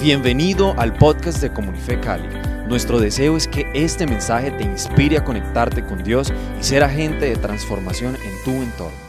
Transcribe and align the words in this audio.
Bienvenido 0.00 0.78
al 0.78 0.92
podcast 0.92 1.40
de 1.40 1.50
Comunife 1.50 1.98
Cali. 1.98 2.28
Nuestro 2.68 3.00
deseo 3.00 3.34
es 3.34 3.48
que 3.48 3.64
este 3.74 4.06
mensaje 4.06 4.50
te 4.50 4.62
inspire 4.62 5.16
a 5.16 5.24
conectarte 5.24 5.82
con 5.82 6.04
Dios 6.04 6.32
y 6.60 6.62
ser 6.62 6.84
agente 6.84 7.24
de 7.24 7.36
transformación 7.36 8.14
en 8.14 8.44
tu 8.44 8.62
entorno. 8.62 9.05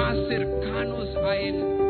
más 0.00 0.16
cercanos 0.28 1.14
a 1.16 1.36
Él. 1.36 1.89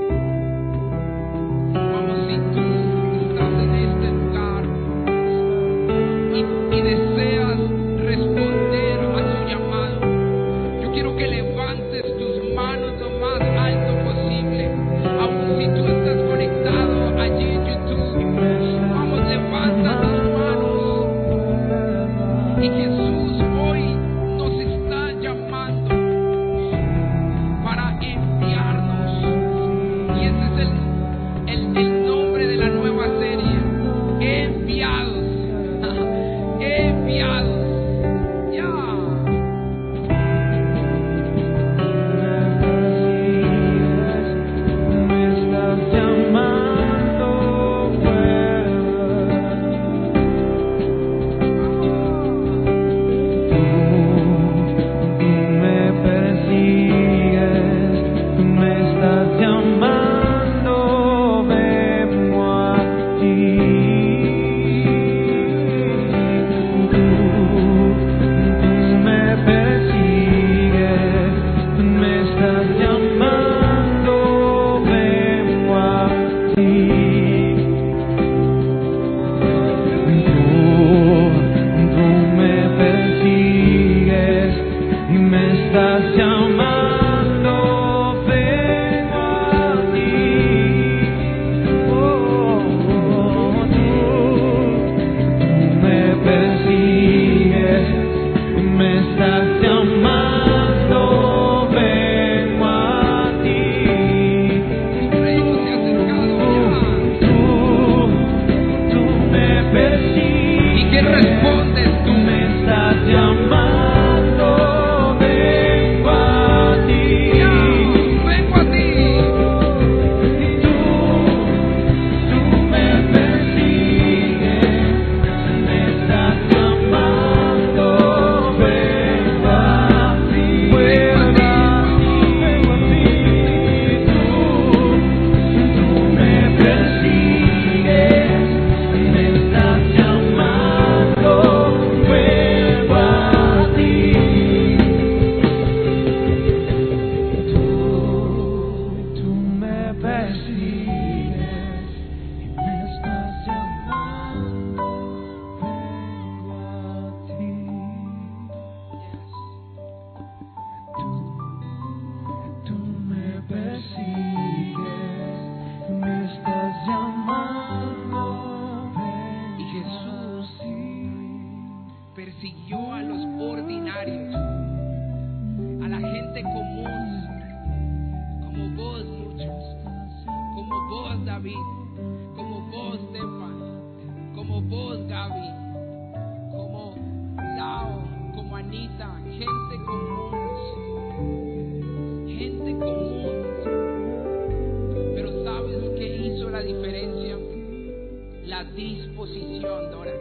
disposición, 198.64 199.90
Dora. 199.90 200.12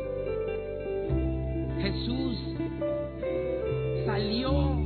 Jesús 1.82 2.38
salió 4.06 4.80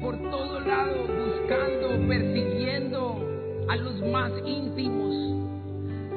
por 0.00 0.16
todo 0.30 0.60
lado 0.60 1.06
buscando, 1.06 2.08
persiguiendo 2.08 3.66
a 3.68 3.76
los 3.76 4.00
más 4.10 4.32
íntimos. 4.44 5.14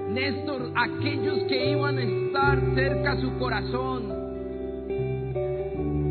Néstor, 0.09 0.71
aquellos 0.75 1.43
que 1.43 1.71
iban 1.71 1.97
a 1.97 2.03
estar 2.03 2.59
cerca 2.75 3.11
a 3.13 3.21
su 3.21 3.37
corazón. 3.37 4.23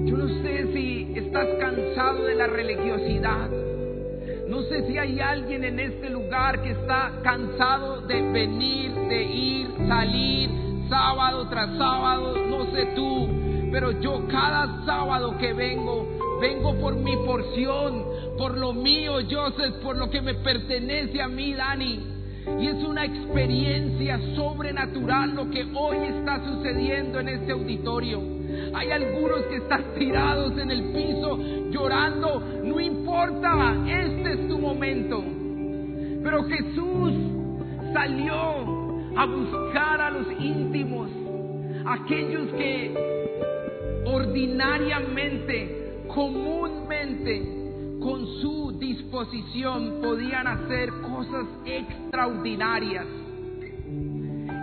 Yo 0.07 0.17
no 0.17 0.29
sé 0.43 0.73
si 0.73 1.13
estás 1.17 1.49
cansado 1.59 2.25
de 2.25 2.35
la 2.35 2.47
religiosidad. 2.47 3.49
No 4.49 4.63
sé 4.63 4.87
si 4.87 4.99
hay 4.99 5.21
alguien 5.21 5.65
en 5.65 5.81
este 5.81 6.11
lugar 6.11 6.63
que 6.63 6.73
está 6.73 7.21
cansado 7.23 8.03
de 8.03 8.21
venir 8.33 8.92
ir, 9.21 9.69
salir, 9.89 10.51
sábado 10.89 11.49
tras 11.49 11.77
sábado, 11.77 12.37
no 12.49 12.67
sé 12.73 12.87
tú, 12.95 13.29
pero 13.71 13.99
yo 14.01 14.27
cada 14.29 14.85
sábado 14.85 15.37
que 15.39 15.53
vengo, 15.55 16.07
vengo 16.41 16.75
por 16.79 16.95
mi 16.95 17.17
porción, 17.17 18.05
por 18.37 18.57
lo 18.59 18.73
mío, 18.73 19.15
Joseph, 19.29 19.77
por 19.83 19.97
lo 19.97 20.11
que 20.11 20.21
me 20.21 20.35
pertenece 20.35 21.21
a 21.21 21.29
mí, 21.29 21.55
Dani. 21.55 22.13
Y 22.61 22.67
es 22.67 22.83
una 22.83 23.05
experiencia 23.05 24.19
sobrenatural 24.35 25.35
lo 25.35 25.49
que 25.49 25.65
hoy 25.75 25.97
está 26.09 26.45
sucediendo 26.45 27.21
en 27.21 27.29
este 27.29 27.53
auditorio. 27.53 28.21
Hay 28.75 28.91
algunos 28.91 29.43
que 29.47 29.57
están 29.57 29.95
tirados 29.95 30.59
en 30.59 30.71
el 30.71 30.93
piso 30.93 31.39
llorando, 31.71 32.43
no 32.65 32.81
importa, 32.81 33.77
este 33.87 34.33
es 34.33 34.49
tu 34.49 34.59
momento. 34.59 35.23
Pero 36.23 36.45
Jesús 36.45 37.13
salió 37.93 38.72
a 39.17 39.27
buscar 39.27 40.01
a 40.01 40.11
los 40.11 40.27
íntimos, 40.41 41.11
aquellos 41.85 42.49
que 42.55 42.95
ordinariamente, 44.05 46.05
comúnmente, 46.09 47.61
con 48.01 48.27
su 48.41 48.73
disposición 48.79 50.01
podían 50.03 50.47
hacer 50.47 50.91
cosas 51.03 51.47
extraordinarias. 51.65 53.07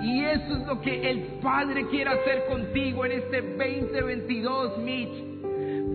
Y 0.04 0.25
eso 0.25 0.57
es 0.57 0.68
lo 0.68 0.81
que 0.81 1.10
el 1.10 1.19
Padre 1.42 1.88
quiere 1.88 2.10
hacer 2.10 2.46
contigo 2.48 3.06
en 3.06 3.13
este 3.13 3.42
2022, 3.42 4.78
Mitch. 4.80 5.30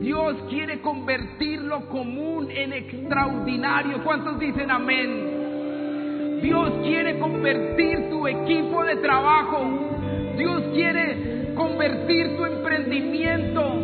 Dios 0.01 0.37
quiere 0.51 0.81
convertir 0.81 1.63
lo 1.63 1.89
común 1.89 2.51
en 2.51 2.73
extraordinario. 2.73 4.03
¿Cuántos 4.05 4.39
dicen 4.39 4.71
amén? 4.71 5.34
Dios 6.45 6.75
quiere 6.83 7.19
convertir 7.19 8.11
tu 8.11 8.29
equipo 8.29 8.85
de 8.85 8.97
trabajo. 8.97 9.67
Dios 10.37 10.63
quiere 10.75 11.55
convertir 11.55 12.37
tu 12.37 12.45
emprendimiento. 12.45 13.79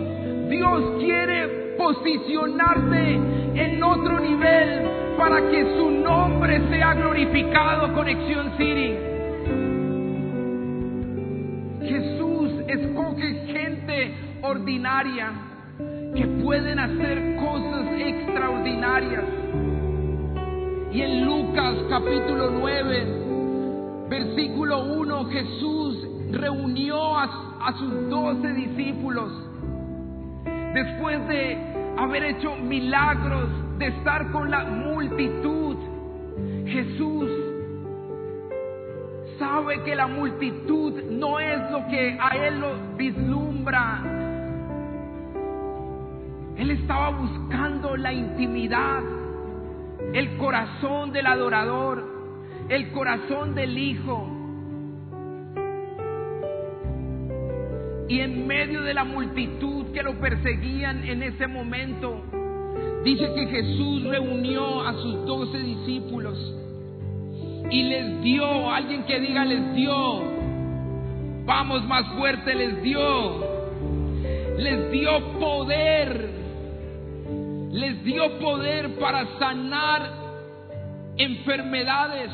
Dios 0.51 0.99
quiere 0.99 1.77
posicionarte 1.79 3.15
en 3.55 3.83
otro 3.83 4.21
nivel 4.21 4.83
para 5.17 5.41
que 5.49 5.75
su 5.79 5.91
nombre 5.91 6.61
sea 6.69 6.93
glorificado, 6.93 7.95
Conexión 7.95 8.53
City. 8.59 8.95
Jesús 11.81 12.53
escoge 12.69 13.47
gente 13.47 14.15
ordinaria 14.43 15.33
que 16.15 16.27
pueden 16.43 16.79
hacer 16.79 17.37
cosas 17.37 17.87
extraordinarias. 17.99 19.25
Y 20.93 21.03
en 21.03 21.25
Lucas 21.25 21.77
capítulo 21.89 22.51
9, 22.51 24.09
versículo 24.09 24.85
1, 24.85 25.25
Jesús 25.27 26.09
reunió 26.33 27.17
a, 27.17 27.59
a 27.61 27.79
sus 27.79 28.09
doce 28.09 28.53
discípulos 28.55 29.31
después 30.75 31.27
de 31.29 31.59
haber 31.97 32.25
hecho 32.25 32.57
milagros, 32.57 33.49
de 33.79 33.87
estar 33.89 34.31
con 34.31 34.51
la 34.51 34.65
multitud, 34.65 35.77
Jesús 36.67 37.31
sabe 39.39 39.83
que 39.83 39.95
la 39.95 40.07
multitud 40.07 41.03
no 41.05 41.41
es 41.41 41.71
lo 41.71 41.87
que 41.89 42.19
a 42.21 42.37
él 42.37 42.61
lo 42.61 42.97
vislumbra. 42.97 44.03
Él 46.57 46.71
estaba 46.71 47.11
buscando 47.11 47.97
la 47.97 48.13
intimidad, 48.13 49.03
el 50.13 50.37
corazón 50.37 51.13
del 51.13 51.27
adorador, 51.27 52.05
el 52.69 52.91
corazón 52.93 53.55
del 53.55 53.77
Hijo. 53.79 54.37
Y 58.09 58.21
en 58.21 58.47
medio 58.47 58.83
de 58.83 58.93
la 58.93 59.05
multitud 59.05 59.87
que 59.93 60.03
lo 60.03 60.19
perseguían 60.19 61.05
en 61.05 61.23
ese 61.23 61.47
momento, 61.47 62.23
dice 63.05 63.33
que 63.35 63.47
Jesús 63.47 64.05
reunió 64.05 64.83
a 64.87 64.93
sus 64.95 65.25
doce 65.27 65.59
discípulos 65.59 66.57
y 67.71 67.85
les 67.85 68.21
dio, 68.23 68.71
alguien 68.71 69.05
que 69.05 69.21
diga 69.21 69.45
les 69.45 69.75
dio, 69.75 70.23
vamos 71.45 71.87
más 71.87 72.05
fuerte, 72.17 72.53
les 72.55 72.83
dio, 72.83 73.45
les 74.59 74.91
dio 74.91 75.39
poder, 75.39 76.30
les 77.71 78.03
dio 78.03 78.39
poder 78.39 78.99
para 78.99 79.39
sanar 79.39 80.11
enfermedades 81.17 82.31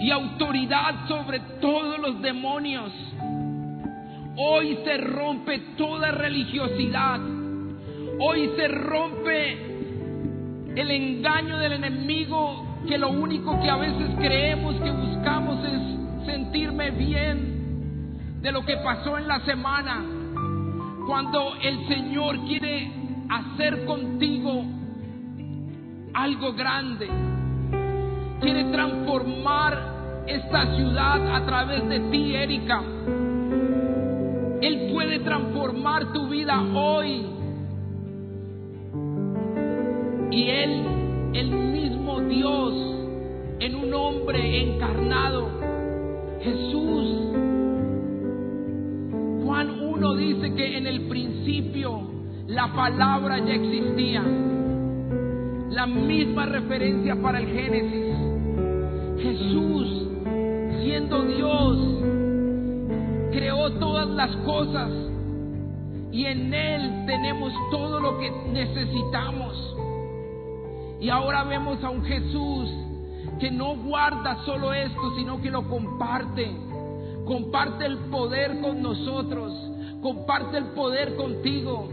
y 0.00 0.10
autoridad 0.10 1.06
sobre 1.06 1.40
todos 1.60 1.98
los 1.98 2.22
demonios. 2.22 2.92
Hoy 4.36 4.78
se 4.84 4.96
rompe 4.98 5.58
toda 5.76 6.10
religiosidad. 6.12 7.20
Hoy 8.18 8.50
se 8.56 8.68
rompe 8.68 9.52
el 10.76 10.90
engaño 10.90 11.58
del 11.58 11.72
enemigo 11.72 12.80
que 12.88 12.96
lo 12.98 13.08
único 13.10 13.60
que 13.60 13.68
a 13.68 13.76
veces 13.76 14.10
creemos 14.18 14.76
que 14.80 14.90
buscamos 14.90 15.62
es 15.64 16.26
sentirme 16.26 16.90
bien 16.90 18.40
de 18.40 18.52
lo 18.52 18.64
que 18.64 18.76
pasó 18.78 19.18
en 19.18 19.28
la 19.28 19.40
semana. 19.40 20.04
Cuando 21.06 21.54
el 21.62 21.86
Señor 21.88 22.38
quiere 22.46 23.05
hacer 23.28 23.84
contigo 23.84 24.64
algo 26.12 26.52
grande. 26.54 27.08
Quiere 28.40 28.64
transformar 28.64 30.24
esta 30.26 30.76
ciudad 30.76 31.36
a 31.36 31.44
través 31.46 31.88
de 31.88 32.00
ti, 32.10 32.34
Erika. 32.34 32.82
Él 34.60 34.90
puede 34.92 35.20
transformar 35.20 36.12
tu 36.12 36.28
vida 36.28 36.60
hoy. 36.74 37.26
Y 40.30 40.48
Él, 40.48 40.84
el 41.34 41.50
mismo 41.50 42.20
Dios, 42.20 42.74
en 43.60 43.74
un 43.74 43.94
hombre 43.94 44.62
encarnado, 44.62 45.48
Jesús. 46.42 47.36
Juan 49.44 49.70
1 49.80 50.14
dice 50.16 50.54
que 50.54 50.76
en 50.76 50.86
el 50.86 51.08
principio 51.08 52.15
la 52.46 52.72
palabra 52.72 53.38
ya 53.38 53.54
existía. 53.54 54.22
La 55.70 55.86
misma 55.86 56.46
referencia 56.46 57.20
para 57.20 57.38
el 57.38 57.46
Génesis. 57.48 58.16
Jesús, 59.20 60.08
siendo 60.82 61.22
Dios, 61.24 61.78
creó 63.32 63.72
todas 63.78 64.08
las 64.08 64.34
cosas 64.36 64.90
y 66.12 66.24
en 66.24 66.54
Él 66.54 67.04
tenemos 67.06 67.52
todo 67.70 68.00
lo 68.00 68.18
que 68.18 68.30
necesitamos. 68.52 69.76
Y 71.00 71.10
ahora 71.10 71.44
vemos 71.44 71.82
a 71.84 71.90
un 71.90 72.04
Jesús 72.04 72.70
que 73.38 73.50
no 73.50 73.76
guarda 73.76 74.44
solo 74.46 74.72
esto, 74.72 75.14
sino 75.16 75.40
que 75.42 75.50
lo 75.50 75.68
comparte. 75.68 76.50
Comparte 77.26 77.84
el 77.84 77.98
poder 78.10 78.60
con 78.60 78.80
nosotros, 78.80 79.52
comparte 80.00 80.58
el 80.58 80.66
poder 80.66 81.16
contigo. 81.16 81.88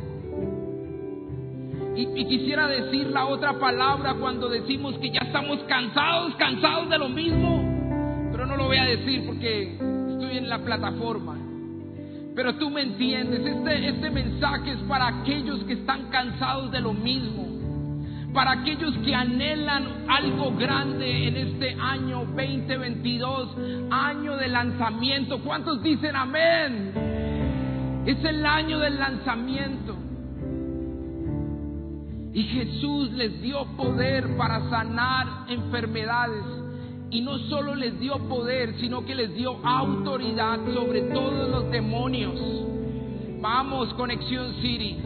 Y, 1.95 2.25
quisiera 2.25 2.67
decir 2.67 3.07
la 3.07 3.25
otra 3.25 3.59
palabra 3.59 4.15
cuando 4.15 4.49
decimos 4.49 4.97
que 4.97 5.11
ya 5.11 5.19
estamos 5.19 5.59
cansados, 5.67 6.33
cansados 6.35 6.89
de 6.89 6.97
lo 6.97 7.09
mismo. 7.09 8.29
Pero 8.31 8.47
no 8.47 8.57
lo 8.57 8.65
voy 8.65 8.77
a 8.77 8.85
decir 8.85 9.23
porque 9.27 9.73
estoy 9.73 10.37
en 10.37 10.49
la 10.49 10.59
plataforma. 10.59 11.37
Pero 12.35 12.55
tú 12.55 12.71
me 12.71 12.81
entiendes, 12.81 13.45
este, 13.45 13.89
este 13.89 14.09
mensaje 14.09 14.71
es 14.71 14.79
para 14.87 15.07
aquellos 15.07 15.63
que 15.65 15.73
están 15.73 16.09
cansados 16.09 16.71
de 16.71 16.81
lo 16.81 16.93
mismo. 16.93 17.47
Para 18.33 18.53
aquellos 18.53 18.97
que 19.05 19.13
anhelan 19.13 20.05
algo 20.09 20.55
grande 20.57 21.27
en 21.27 21.37
este 21.37 21.77
año 21.79 22.25
2022, 22.25 23.55
año 23.91 24.35
de 24.37 24.47
lanzamiento. 24.47 25.39
¿Cuántos 25.43 25.83
dicen 25.83 26.15
amén? 26.15 26.91
Es 28.07 28.17
el 28.25 28.43
año 28.43 28.79
del 28.79 28.97
lanzamiento. 28.97 30.02
Y 32.33 32.43
Jesús 32.43 33.11
les 33.11 33.41
dio 33.41 33.63
poder 33.77 34.35
para 34.35 34.67
sanar 34.69 35.45
enfermedades. 35.49 36.43
Y 37.11 37.21
no 37.21 37.37
solo 37.37 37.75
les 37.75 37.99
dio 37.99 38.17
poder, 38.27 38.73
sino 38.79 39.05
que 39.05 39.13
les 39.13 39.35
dio 39.35 39.57
autoridad 39.63 40.59
sobre 40.73 41.01
todos 41.13 41.49
los 41.49 41.69
demonios. 41.69 42.33
Vamos, 43.39 43.93
Conexión 43.93 44.53
City. 44.61 44.97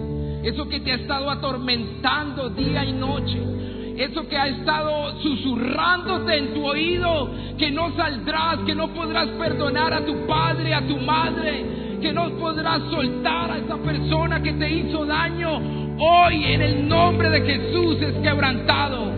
Eso 0.44 0.70
que 0.70 0.80
te 0.80 0.94
ha 0.94 0.96
estado 0.96 1.30
atormentando 1.30 2.50
día 2.52 2.86
y 2.86 2.94
noche. 2.94 3.42
Eso 3.98 4.28
que 4.30 4.38
ha 4.38 4.48
estado 4.48 5.20
susurrándote 5.22 6.38
en 6.38 6.54
tu 6.54 6.66
oído, 6.66 7.30
que 7.58 7.72
no 7.72 7.94
saldrás, 7.98 8.60
que 8.60 8.76
no 8.76 8.94
podrás 8.94 9.28
perdonar 9.30 9.92
a 9.92 10.06
tu 10.06 10.28
padre, 10.28 10.74
a 10.74 10.88
tu 10.88 10.98
madre, 10.98 11.87
que 12.02 12.14
no 12.14 12.30
podrás 12.38 12.82
soltar 12.92 13.52
a 13.52 13.58
esa 13.58 13.78
persona 13.78 14.42
que 14.42 14.54
te 14.54 14.70
hizo 14.70 15.06
daño. 15.06 15.58
Hoy 16.00 16.44
en 16.46 16.62
el 16.62 16.88
nombre 16.88 17.30
de 17.30 17.42
Jesús 17.42 18.02
es 18.02 18.14
quebrantado. 18.18 19.12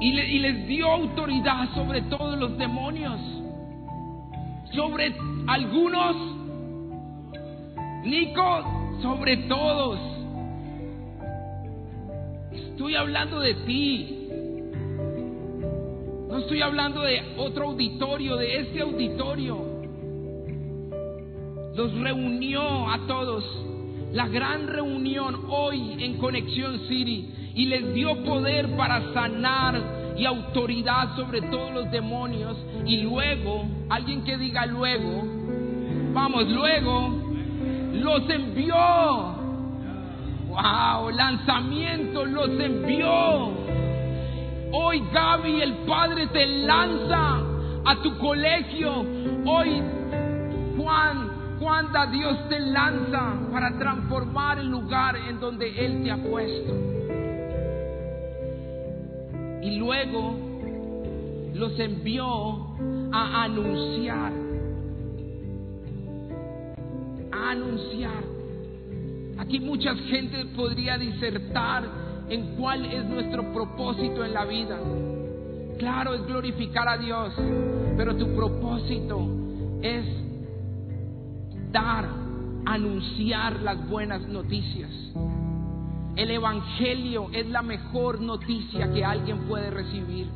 Y, 0.00 0.08
y 0.08 0.38
les 0.38 0.66
dio 0.66 0.90
autoridad 0.90 1.74
sobre 1.74 2.02
todos 2.02 2.38
los 2.38 2.56
demonios. 2.58 3.20
Sobre 4.72 5.14
algunos, 5.46 6.16
Nico, 8.04 8.98
sobre 9.02 9.36
todos. 9.48 10.00
Estoy 12.52 12.96
hablando 12.96 13.40
de 13.40 13.54
ti. 13.66 14.23
No 16.34 16.40
estoy 16.40 16.62
hablando 16.62 17.02
de 17.02 17.22
otro 17.36 17.68
auditorio, 17.68 18.34
de 18.36 18.58
este 18.58 18.80
auditorio. 18.80 19.56
Los 21.76 21.94
reunió 22.00 22.90
a 22.90 23.06
todos. 23.06 23.44
La 24.10 24.26
gran 24.26 24.66
reunión 24.66 25.44
hoy 25.48 25.94
en 26.02 26.18
Conexión 26.18 26.88
City. 26.88 27.32
Y 27.54 27.66
les 27.66 27.94
dio 27.94 28.24
poder 28.24 28.76
para 28.76 29.14
sanar 29.14 29.80
y 30.18 30.24
autoridad 30.24 31.14
sobre 31.14 31.40
todos 31.42 31.72
los 31.72 31.88
demonios. 31.92 32.56
Y 32.84 33.02
luego, 33.02 33.66
alguien 33.88 34.24
que 34.24 34.36
diga 34.36 34.66
luego, 34.66 35.22
vamos, 36.12 36.48
luego, 36.48 37.14
los 37.92 38.28
envió. 38.28 38.74
Wow, 40.48 41.10
lanzamiento, 41.10 42.24
los 42.24 42.50
envió. 42.58 43.63
Hoy 44.76 45.04
Gaby, 45.12 45.60
el 45.62 45.72
Padre 45.86 46.26
te 46.26 46.44
lanza 46.46 47.38
a 47.84 48.02
tu 48.02 48.18
colegio. 48.18 49.04
Hoy 49.46 49.80
Juan, 50.76 51.58
Juanda, 51.60 52.06
Dios 52.06 52.48
te 52.48 52.58
lanza 52.58 53.34
para 53.52 53.78
transformar 53.78 54.58
el 54.58 54.68
lugar 54.68 55.14
en 55.14 55.38
donde 55.38 55.68
Él 55.86 56.02
te 56.02 56.10
ha 56.10 56.16
puesto. 56.16 56.74
Y 59.62 59.76
luego 59.76 60.34
los 61.54 61.78
envió 61.78 62.74
a 63.12 63.44
anunciar. 63.44 64.32
A 67.30 67.50
anunciar. 67.50 68.24
Aquí 69.38 69.60
mucha 69.60 69.94
gente 69.94 70.46
podría 70.46 70.98
disertar 70.98 72.03
en 72.28 72.56
cuál 72.56 72.86
es 72.86 73.04
nuestro 73.04 73.52
propósito 73.52 74.24
en 74.24 74.34
la 74.34 74.44
vida. 74.44 74.78
Claro, 75.78 76.14
es 76.14 76.26
glorificar 76.26 76.88
a 76.88 76.96
Dios, 76.96 77.34
pero 77.96 78.16
tu 78.16 78.34
propósito 78.34 79.28
es 79.82 80.04
dar, 81.72 82.08
anunciar 82.64 83.60
las 83.60 83.88
buenas 83.88 84.26
noticias. 84.28 84.90
El 86.16 86.30
Evangelio 86.30 87.28
es 87.32 87.46
la 87.48 87.62
mejor 87.62 88.20
noticia 88.20 88.92
que 88.92 89.04
alguien 89.04 89.40
puede 89.48 89.70
recibir. 89.70 90.28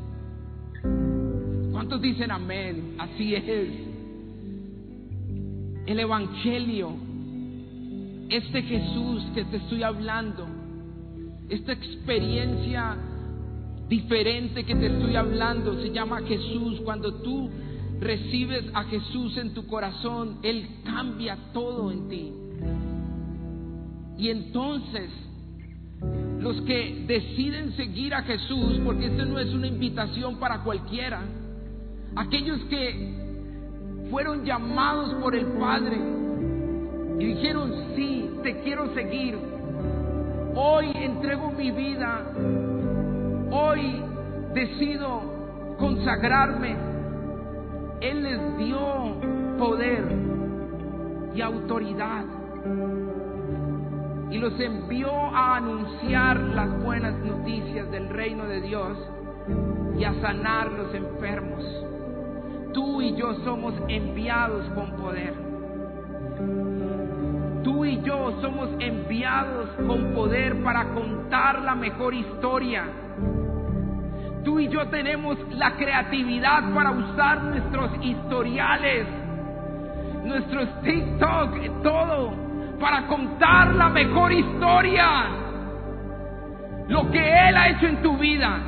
¿Cuántos 1.71 2.03
dicen 2.03 2.33
amén? 2.33 2.97
Así 2.99 3.35
es. 3.35 3.69
El 5.87 6.01
Evangelio, 6.01 6.91
este 8.29 8.63
Jesús 8.63 9.25
que 9.35 9.45
te 9.45 9.59
estoy 9.59 9.85
hablando, 9.85 10.58
esta 11.49 11.73
experiencia 11.73 12.97
diferente 13.89 14.65
que 14.65 14.75
te 14.75 14.87
estoy 14.87 15.17
hablando 15.17 15.81
se 15.81 15.91
llama 15.91 16.21
Jesús. 16.23 16.81
Cuando 16.85 17.15
tú 17.23 17.51
recibes 18.01 18.65
a 18.75 18.85
Jesús 18.85 19.37
en 19.39 19.55
tu 19.55 19.67
corazón, 19.67 20.39
Él 20.43 20.69
cambia 20.85 21.37
todo 21.53 21.91
en 21.91 22.09
ti. 22.09 22.33
Y 24.19 24.31
entonces, 24.31 25.11
los 26.41 26.61
que 26.63 27.05
deciden 27.07 27.73
seguir 27.77 28.15
a 28.15 28.23
Jesús, 28.23 28.81
porque 28.85 29.07
esta 29.07 29.25
no 29.25 29.39
es 29.39 29.53
una 29.53 29.67
invitación 29.67 30.39
para 30.39 30.63
cualquiera, 30.65 31.23
aquellos 32.17 32.61
que 32.65 33.29
fueron 34.11 34.45
llamados 34.45 35.15
por 35.23 35.35
el 35.35 35.47
Padre 35.59 35.99
y 37.19 37.25
dijeron, 37.27 37.73
sí, 37.97 38.31
te 38.43 38.61
quiero 38.61 38.93
seguir, 38.95 39.37
hoy 40.61 40.91
entrego 40.93 41.53
mi 41.53 41.71
vida, 41.71 42.21
hoy 43.53 44.03
decido 44.55 45.23
consagrarme, 45.79 46.77
Él 48.01 48.25
les 48.25 48.59
dio 48.59 48.79
poder 49.57 50.05
y 51.33 51.41
autoridad 51.41 52.25
y 54.33 54.39
los 54.39 54.59
envió 54.59 55.13
a 55.13 55.59
anunciar 55.59 56.41
las 56.41 56.83
buenas 56.83 57.15
noticias 57.21 57.89
del 57.93 58.09
reino 58.09 58.45
de 58.47 58.61
Dios 58.61 58.99
y 59.97 60.03
a 60.03 60.13
sanar 60.21 60.73
los 60.73 60.93
enfermos. 60.93 61.65
Tú 62.75 63.01
y 63.01 63.15
yo 63.15 63.33
somos 63.45 63.75
enviados 63.87 64.69
con 64.71 64.91
poder. 64.97 65.48
Tú 67.63 67.85
y 67.85 68.01
yo 68.03 68.41
somos 68.41 68.71
enviados 68.79 69.71
con 69.87 70.15
poder 70.15 70.63
para 70.63 70.85
contar 70.95 71.63
la 71.63 71.75
mejor 71.75 72.15
historia. 72.15 72.85
Tú 74.45 74.61
y 74.61 74.69
yo 74.69 74.89
tenemos 74.89 75.37
la 75.51 75.77
creatividad 75.77 76.73
para 76.73 76.91
usar 76.91 77.43
nuestros 77.43 77.91
historiales, 78.03 79.07
nuestros 80.25 80.81
TikTok, 80.83 81.83
todo, 81.83 82.33
para 82.81 83.07
contar 83.07 83.75
la 83.75 83.89
mejor 83.89 84.33
historia. 84.33 85.07
Lo 86.89 87.11
que 87.11 87.49
Él 87.49 87.57
ha 87.57 87.69
hecho 87.69 87.87
en 87.87 88.03
tu 88.03 88.17
vida. 88.17 88.59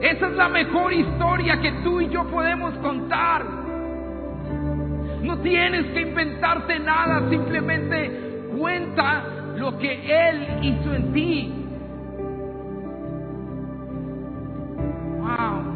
Esa 0.00 0.26
es 0.28 0.32
la 0.32 0.48
mejor 0.48 0.92
historia 0.92 1.60
que 1.60 1.72
tú 1.84 2.00
y 2.00 2.08
yo 2.08 2.24
podemos 2.24 2.74
contar. 2.78 3.61
No 5.22 5.38
tienes 5.38 5.86
que 5.92 6.00
inventarte 6.00 6.78
nada, 6.80 7.28
simplemente 7.30 8.48
cuenta 8.58 9.24
lo 9.56 9.78
que 9.78 9.92
Él 10.28 10.58
hizo 10.62 10.94
en 10.94 11.12
ti. 11.12 11.52
Wow. 15.20 15.72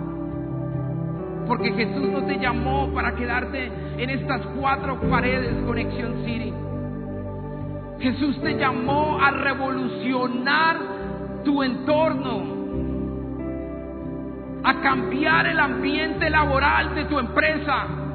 Porque 1.46 1.72
Jesús 1.72 2.08
no 2.10 2.24
te 2.24 2.38
llamó 2.38 2.92
para 2.92 3.14
quedarte 3.14 3.70
en 3.98 4.10
estas 4.10 4.42
cuatro 4.58 5.00
paredes, 5.08 5.54
Conexión 5.64 6.24
City. 6.24 6.52
Jesús 8.00 8.40
te 8.42 8.56
llamó 8.56 9.18
a 9.20 9.30
revolucionar 9.30 10.76
tu 11.44 11.62
entorno, 11.62 12.56
a 14.64 14.80
cambiar 14.80 15.46
el 15.46 15.60
ambiente 15.60 16.28
laboral 16.28 16.94
de 16.94 17.04
tu 17.04 17.18
empresa. 17.18 18.05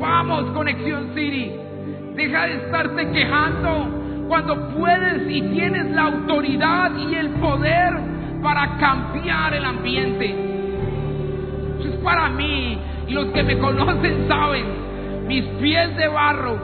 Vamos, 0.00 0.50
Conexión 0.52 1.14
City. 1.14 1.52
Deja 2.14 2.46
de 2.46 2.54
estarte 2.54 3.10
quejando 3.10 4.24
cuando 4.28 4.70
puedes 4.70 5.30
y 5.30 5.42
tienes 5.42 5.90
la 5.92 6.02
autoridad 6.02 6.90
y 6.96 7.14
el 7.14 7.30
poder 7.30 7.94
para 8.42 8.76
cambiar 8.78 9.54
el 9.54 9.64
ambiente. 9.64 10.34
Eso 11.80 11.88
es 11.88 11.96
para 11.96 12.28
mí 12.30 12.78
y 13.06 13.12
los 13.12 13.26
que 13.26 13.42
me 13.42 13.58
conocen 13.58 14.28
saben, 14.28 14.64
mis 15.26 15.44
pies 15.60 15.96
de 15.96 16.08
barro. 16.08 16.58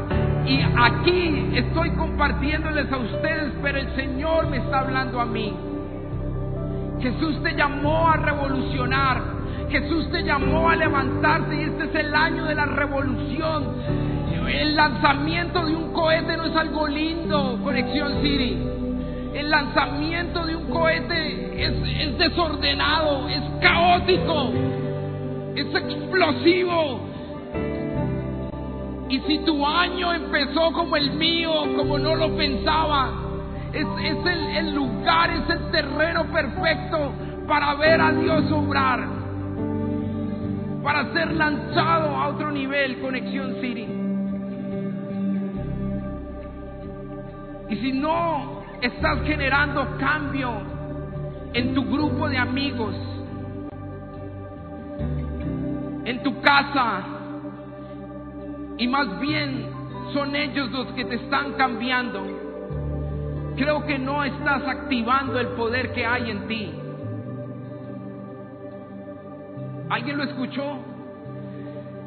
Y 0.46 0.60
aquí 0.60 1.50
estoy 1.54 1.90
compartiéndoles 1.90 2.90
a 2.90 2.96
ustedes, 2.96 3.52
pero 3.62 3.78
el 3.78 3.94
Señor 3.94 4.48
me 4.48 4.58
está 4.58 4.80
hablando 4.80 5.20
a 5.20 5.26
mí. 5.26 5.54
Jesús 7.00 7.42
te 7.42 7.54
llamó 7.54 8.08
a 8.08 8.16
revolucionar. 8.16 9.41
Jesús 9.70 10.10
te 10.10 10.22
llamó 10.22 10.68
a 10.68 10.76
levantarte 10.76 11.56
y 11.56 11.62
este 11.64 11.84
es 11.84 11.94
el 11.94 12.14
año 12.14 12.44
de 12.44 12.54
la 12.54 12.66
revolución. 12.66 13.76
El 14.48 14.76
lanzamiento 14.76 15.64
de 15.64 15.74
un 15.74 15.92
cohete 15.92 16.36
no 16.36 16.44
es 16.44 16.56
algo 16.56 16.86
lindo, 16.86 17.58
Conexión 17.62 18.22
City. 18.22 18.58
El 19.34 19.50
lanzamiento 19.50 20.44
de 20.44 20.56
un 20.56 20.68
cohete 20.68 21.64
es, 21.64 22.08
es 22.08 22.18
desordenado, 22.18 23.28
es 23.28 23.42
caótico, 23.60 24.52
es 25.54 25.66
explosivo. 25.74 27.00
Y 29.08 29.20
si 29.20 29.38
tu 29.40 29.66
año 29.66 30.12
empezó 30.12 30.72
como 30.72 30.96
el 30.96 31.12
mío, 31.12 31.50
como 31.76 31.98
no 31.98 32.14
lo 32.14 32.34
pensaba, 32.36 33.10
es, 33.72 33.86
el 34.56 34.74
lugar, 34.74 35.30
es 35.30 35.50
el 35.50 35.70
terreno 35.70 36.24
perfecto 36.32 37.12
para 37.46 37.74
ver 37.74 38.00
a 38.00 38.12
Dios 38.12 38.50
obrar, 38.52 39.06
para 40.82 41.12
ser 41.12 41.32
lanzado 41.32 42.16
a 42.16 42.28
otro 42.28 42.50
nivel, 42.50 43.00
Conexión 43.00 43.60
City. 43.60 43.86
Y 47.70 47.76
si 47.76 47.92
no 47.92 48.62
estás 48.80 49.22
generando 49.24 49.96
cambio 49.98 50.50
en 51.52 51.74
tu 51.74 51.84
grupo 51.84 52.28
de 52.28 52.36
amigos, 52.36 52.94
en 56.04 56.22
tu 56.22 56.40
casa, 56.40 57.04
y 58.76 58.88
más 58.88 59.20
bien 59.20 59.70
son 60.12 60.34
ellos 60.34 60.70
los 60.72 60.88
que 60.88 61.04
te 61.04 61.14
están 61.14 61.52
cambiando, 61.52 62.22
creo 63.56 63.86
que 63.86 63.98
no 63.98 64.24
estás 64.24 64.66
activando 64.66 65.38
el 65.38 65.48
poder 65.48 65.92
que 65.92 66.04
hay 66.04 66.30
en 66.30 66.48
ti. 66.48 66.81
¿Alguien 69.92 70.16
lo 70.16 70.24
escuchó? 70.24 70.78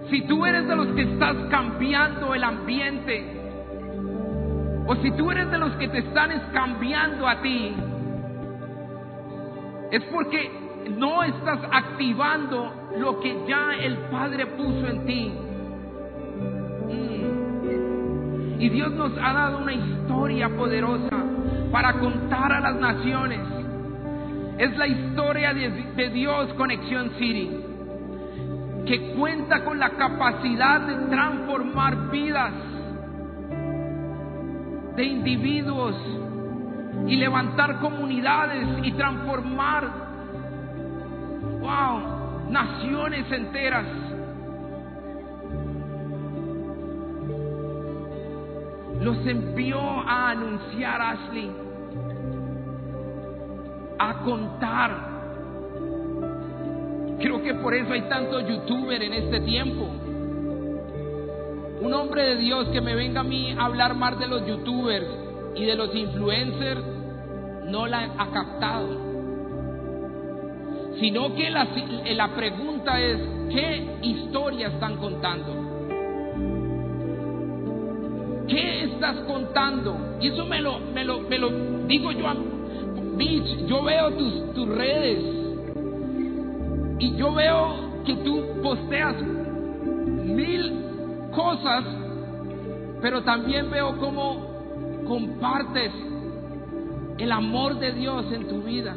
Si 0.09 0.23
tú 0.23 0.43
eres 0.43 0.67
de 0.67 0.75
los 0.75 0.87
que 0.87 1.03
estás 1.03 1.35
cambiando 1.51 2.33
el 2.33 2.43
ambiente, 2.43 3.23
o 4.87 4.95
si 4.95 5.11
tú 5.11 5.29
eres 5.29 5.51
de 5.51 5.59
los 5.59 5.71
que 5.73 5.87
te 5.89 5.99
están 5.99 6.31
cambiando 6.51 7.27
a 7.27 7.43
ti, 7.43 7.75
es 9.91 10.03
porque 10.05 10.51
no 10.97 11.21
estás 11.21 11.59
activando 11.71 12.89
lo 12.97 13.19
que 13.19 13.45
ya 13.47 13.75
el 13.79 13.97
Padre 14.09 14.47
puso 14.47 14.87
en 14.87 15.05
ti. 15.05 15.31
Mm. 16.87 18.61
Y 18.61 18.69
Dios 18.69 18.93
nos 18.93 19.15
ha 19.15 19.31
dado 19.31 19.59
una 19.59 19.73
historia 19.73 20.49
poderosa 20.49 21.23
para 21.71 21.93
contar 21.99 22.51
a 22.51 22.61
las 22.61 22.77
naciones. 22.77 23.41
Es 24.57 24.75
la 24.75 24.87
historia 24.87 25.53
de, 25.53 25.69
de 25.69 26.09
Dios 26.09 26.51
Conexión 26.55 27.11
City, 27.19 27.64
que 28.85 29.13
cuenta 29.15 29.63
con 29.63 29.79
la 29.79 29.89
capacidad 29.91 30.81
de 30.81 31.07
transformar 31.07 32.09
vidas 32.11 32.53
de 34.95 35.03
individuos 35.03 35.95
y 37.07 37.15
levantar 37.17 37.79
comunidades 37.79 38.67
y 38.83 38.91
transformar, 38.93 40.05
naciones 42.49 43.31
enteras. 43.31 43.85
Los 49.01 49.17
envió 49.27 49.79
a 49.79 50.29
anunciar 50.29 51.01
Ashley, 51.01 51.51
a 53.99 54.13
contar. 54.23 55.14
Creo 57.19 57.41
que 57.41 57.53
por 57.55 57.73
eso 57.73 57.93
hay 57.93 58.01
tanto 58.03 58.39
youtuber 58.41 59.01
en 59.01 59.13
este 59.13 59.39
tiempo. 59.41 59.87
Un 61.81 61.93
hombre 61.93 62.23
de 62.23 62.35
Dios 62.37 62.67
que 62.69 62.81
me 62.81 62.95
venga 62.95 63.21
a 63.21 63.23
mí 63.23 63.51
a 63.51 63.65
hablar 63.65 63.95
más 63.95 64.19
de 64.19 64.27
los 64.27 64.45
youtubers 64.45 65.05
y 65.55 65.65
de 65.65 65.75
los 65.75 65.93
influencers 65.95 66.81
no 67.65 67.87
la 67.87 68.11
ha 68.17 68.27
captado. 68.31 69.05
Sino 70.99 71.35
que 71.35 71.49
la, 71.49 71.67
la 72.15 72.35
pregunta 72.35 73.01
es, 73.01 73.17
¿qué 73.49 73.97
historia 74.01 74.67
están 74.67 74.97
contando? 74.97 75.65
¿Qué 78.47 78.83
estás 78.83 79.17
contando? 79.27 80.17
Y 80.21 80.27
eso 80.27 80.45
me 80.45 80.61
lo, 80.61 80.79
me 80.79 81.03
lo, 81.03 81.21
me 81.21 81.37
lo 81.37 81.49
digo 81.87 82.11
yo 82.11 82.27
a 82.27 82.35
Beach, 83.17 83.65
yo 83.67 83.81
veo 83.83 84.11
tus, 84.11 84.53
tus 84.53 84.67
redes 84.67 85.44
y 86.99 87.15
yo 87.15 87.33
veo 87.33 88.03
que 88.05 88.15
tú 88.17 88.61
posteas 88.61 89.15
mil 89.21 90.85
cosas, 91.33 91.83
pero 93.01 93.23
también 93.23 93.69
veo 93.69 93.97
cómo 93.97 95.03
compartes 95.05 95.91
el 97.17 97.31
amor 97.31 97.79
de 97.79 97.91
Dios 97.93 98.31
en 98.31 98.47
tu 98.47 98.61
vida. 98.61 98.95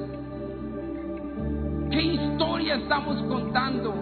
¿Qué 1.91 2.03
historia 2.03 2.77
estamos 2.77 3.23
contando? 3.23 3.95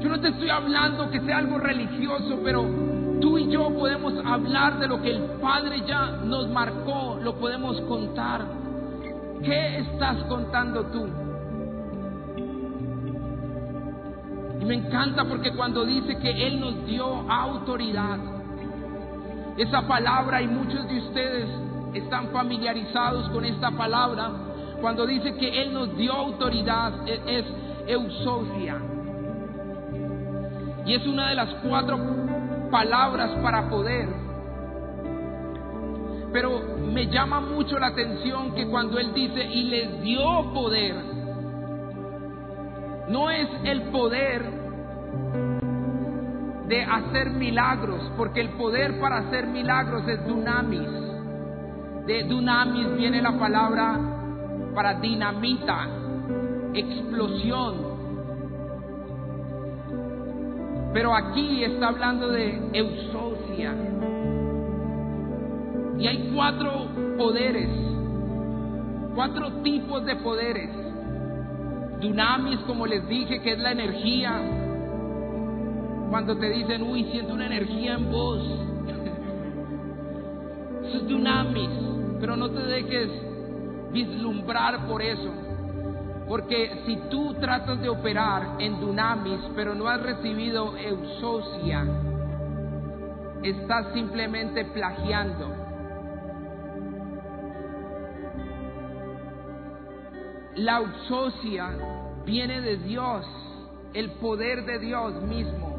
Yo 0.00 0.08
no 0.08 0.20
te 0.20 0.28
estoy 0.28 0.48
hablando 0.48 1.10
que 1.10 1.20
sea 1.20 1.38
algo 1.38 1.58
religioso, 1.58 2.40
pero 2.44 2.64
tú 3.20 3.38
y 3.38 3.50
yo 3.50 3.70
podemos 3.70 4.14
hablar 4.24 4.78
de 4.78 4.86
lo 4.86 5.00
que 5.00 5.10
el 5.10 5.22
Padre 5.40 5.82
ya 5.86 6.06
nos 6.24 6.48
marcó, 6.50 7.18
lo 7.22 7.36
podemos 7.36 7.80
contar. 7.82 8.42
¿Qué 9.42 9.78
estás 9.78 10.22
contando 10.24 10.84
tú? 10.86 11.23
Y 14.64 14.66
me 14.66 14.76
encanta 14.76 15.26
porque 15.26 15.52
cuando 15.52 15.84
dice 15.84 16.16
que 16.18 16.46
Él 16.46 16.58
nos 16.58 16.86
dio 16.86 17.30
autoridad, 17.30 18.18
esa 19.58 19.86
palabra 19.86 20.40
y 20.40 20.46
muchos 20.48 20.88
de 20.88 20.98
ustedes 21.00 21.48
están 21.92 22.28
familiarizados 22.30 23.28
con 23.28 23.44
esta 23.44 23.70
palabra, 23.72 24.30
cuando 24.80 25.06
dice 25.06 25.36
que 25.36 25.62
Él 25.62 25.74
nos 25.74 25.94
dio 25.98 26.14
autoridad, 26.14 27.06
e-, 27.06 27.38
es 27.38 27.44
eusocia. 27.86 28.80
Y 30.86 30.94
es 30.94 31.06
una 31.06 31.28
de 31.28 31.34
las 31.34 31.50
cuatro 31.56 31.98
palabras 32.70 33.32
para 33.42 33.68
poder. 33.68 34.08
Pero 36.32 36.62
me 36.90 37.06
llama 37.08 37.40
mucho 37.40 37.78
la 37.78 37.88
atención 37.88 38.54
que 38.54 38.66
cuando 38.66 38.98
Él 38.98 39.12
dice 39.12 39.44
y 39.44 39.64
les 39.64 40.00
dio 40.00 40.54
poder, 40.54 41.13
no 43.08 43.30
es 43.30 43.48
el 43.64 43.82
poder 43.90 44.42
de 46.68 46.82
hacer 46.82 47.30
milagros, 47.30 48.10
porque 48.16 48.40
el 48.40 48.50
poder 48.50 48.98
para 48.98 49.18
hacer 49.18 49.46
milagros 49.46 50.08
es 50.08 50.26
dunamis. 50.26 50.88
De 52.06 52.24
dunamis 52.24 52.96
viene 52.96 53.20
la 53.20 53.38
palabra 53.38 53.98
para 54.74 54.94
dinamita, 54.94 55.88
explosión. 56.72 57.94
Pero 60.92 61.14
aquí 61.14 61.64
está 61.64 61.88
hablando 61.88 62.28
de 62.28 62.70
eusocia. 62.72 63.74
Y 65.98 66.06
hay 66.06 66.30
cuatro 66.34 66.88
poderes, 67.16 67.68
cuatro 69.14 69.52
tipos 69.62 70.04
de 70.04 70.16
poderes. 70.16 70.70
Dunamis, 72.00 72.60
como 72.60 72.86
les 72.86 73.06
dije, 73.08 73.40
que 73.40 73.52
es 73.52 73.58
la 73.58 73.72
energía. 73.72 74.40
Cuando 76.10 76.36
te 76.36 76.50
dicen, 76.50 76.82
uy, 76.82 77.04
siento 77.10 77.34
una 77.34 77.46
energía 77.46 77.94
en 77.94 78.10
vos. 78.10 78.40
Eso 80.84 80.98
es 80.98 81.08
dunamis, 81.08 81.70
pero 82.20 82.36
no 82.36 82.50
te 82.50 82.60
dejes 82.60 83.08
vislumbrar 83.92 84.86
por 84.86 85.00
eso. 85.00 85.30
Porque 86.28 86.82
si 86.86 86.96
tú 87.10 87.34
tratas 87.34 87.80
de 87.80 87.88
operar 87.88 88.56
en 88.58 88.80
dunamis, 88.80 89.40
pero 89.54 89.74
no 89.74 89.88
has 89.88 90.02
recibido 90.02 90.76
eusocia, 90.76 91.86
estás 93.42 93.92
simplemente 93.92 94.64
plagiando. 94.66 95.63
La 100.56 100.78
eusocia 100.78 101.70
viene 102.24 102.60
de 102.60 102.76
Dios, 102.76 103.26
el 103.92 104.10
poder 104.12 104.64
de 104.64 104.78
Dios 104.78 105.20
mismo. 105.22 105.74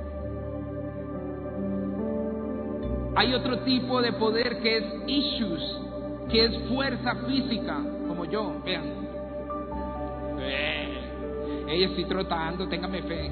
Hay 3.15 3.33
otro 3.33 3.59
tipo 3.59 4.01
de 4.01 4.11
poder 4.13 4.61
que 4.61 4.77
es 4.77 4.85
issues, 5.07 5.81
que 6.29 6.45
es 6.45 6.57
fuerza 6.67 7.15
física, 7.25 7.77
como 8.07 8.25
yo, 8.25 8.61
vean. 8.65 8.83
Eh, 10.39 11.05
ella 11.69 11.87
estoy 11.87 12.05
trotando, 12.05 12.67
téngame 12.67 13.01
fe. 13.03 13.31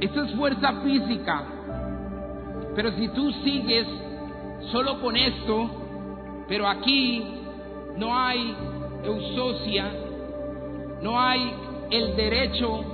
Eso 0.00 0.22
es 0.22 0.34
fuerza 0.34 0.82
física. 0.82 1.44
Pero 2.74 2.92
si 2.92 3.08
tú 3.08 3.32
sigues 3.42 3.86
solo 4.70 5.00
con 5.00 5.16
esto, 5.16 5.70
pero 6.46 6.68
aquí 6.68 7.24
no 7.96 8.16
hay 8.16 8.54
eusocia, 9.02 9.92
no 11.02 11.20
hay 11.20 11.54
el 11.90 12.16
derecho 12.16 12.84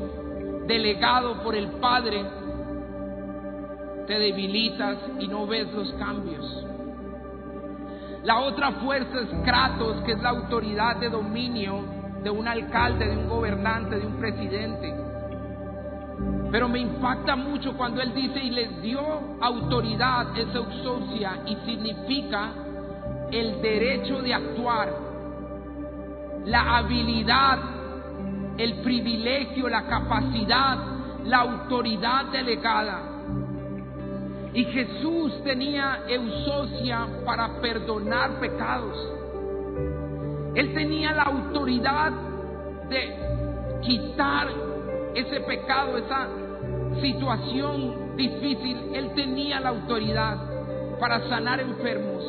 delegado 0.66 1.42
por 1.42 1.54
el 1.54 1.68
Padre, 1.72 2.24
te 4.06 4.18
debilitas 4.18 4.98
y 5.18 5.28
no 5.28 5.46
ves 5.46 5.72
los 5.72 5.92
cambios. 5.94 6.66
La 8.22 8.40
otra 8.40 8.72
fuerza 8.72 9.20
es 9.20 9.28
Kratos, 9.44 10.02
que 10.04 10.12
es 10.12 10.22
la 10.22 10.30
autoridad 10.30 10.96
de 10.96 11.10
dominio 11.10 11.84
de 12.22 12.30
un 12.30 12.48
alcalde, 12.48 13.06
de 13.06 13.16
un 13.18 13.28
gobernante, 13.28 13.98
de 13.98 14.06
un 14.06 14.16
presidente. 14.16 14.94
Pero 16.50 16.68
me 16.68 16.78
impacta 16.78 17.36
mucho 17.36 17.76
cuando 17.76 18.00
él 18.00 18.14
dice 18.14 18.38
y 18.42 18.50
les 18.50 18.80
dio 18.80 19.00
autoridad, 19.40 20.38
esa 20.38 20.58
eusocia, 20.58 21.40
y 21.44 21.56
significa 21.66 22.52
el 23.30 23.60
derecho 23.60 24.22
de 24.22 24.32
actuar, 24.32 25.03
la 26.44 26.78
habilidad, 26.78 27.58
el 28.58 28.82
privilegio, 28.82 29.68
la 29.68 29.86
capacidad, 29.86 30.78
la 31.24 31.38
autoridad 31.38 32.26
delegada. 32.26 33.10
Y 34.52 34.64
Jesús 34.66 35.42
tenía 35.42 36.00
eusocia 36.06 37.08
para 37.24 37.60
perdonar 37.60 38.38
pecados. 38.38 38.96
Él 40.54 40.72
tenía 40.74 41.12
la 41.12 41.22
autoridad 41.24 42.12
de 42.88 43.80
quitar 43.82 44.48
ese 45.14 45.40
pecado, 45.40 45.98
esa 45.98 46.28
situación 47.00 48.16
difícil. 48.16 48.94
Él 48.94 49.12
tenía 49.14 49.58
la 49.58 49.70
autoridad 49.70 50.38
para 51.00 51.28
sanar 51.28 51.58
enfermos 51.58 52.24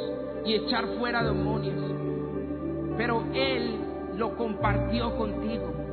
y 0.45 0.55
echar 0.55 0.85
fuera 0.97 1.23
demonios. 1.23 1.91
Pero 2.97 3.23
Él 3.33 3.84
lo 4.17 4.35
compartió 4.35 5.15
contigo. 5.17 5.85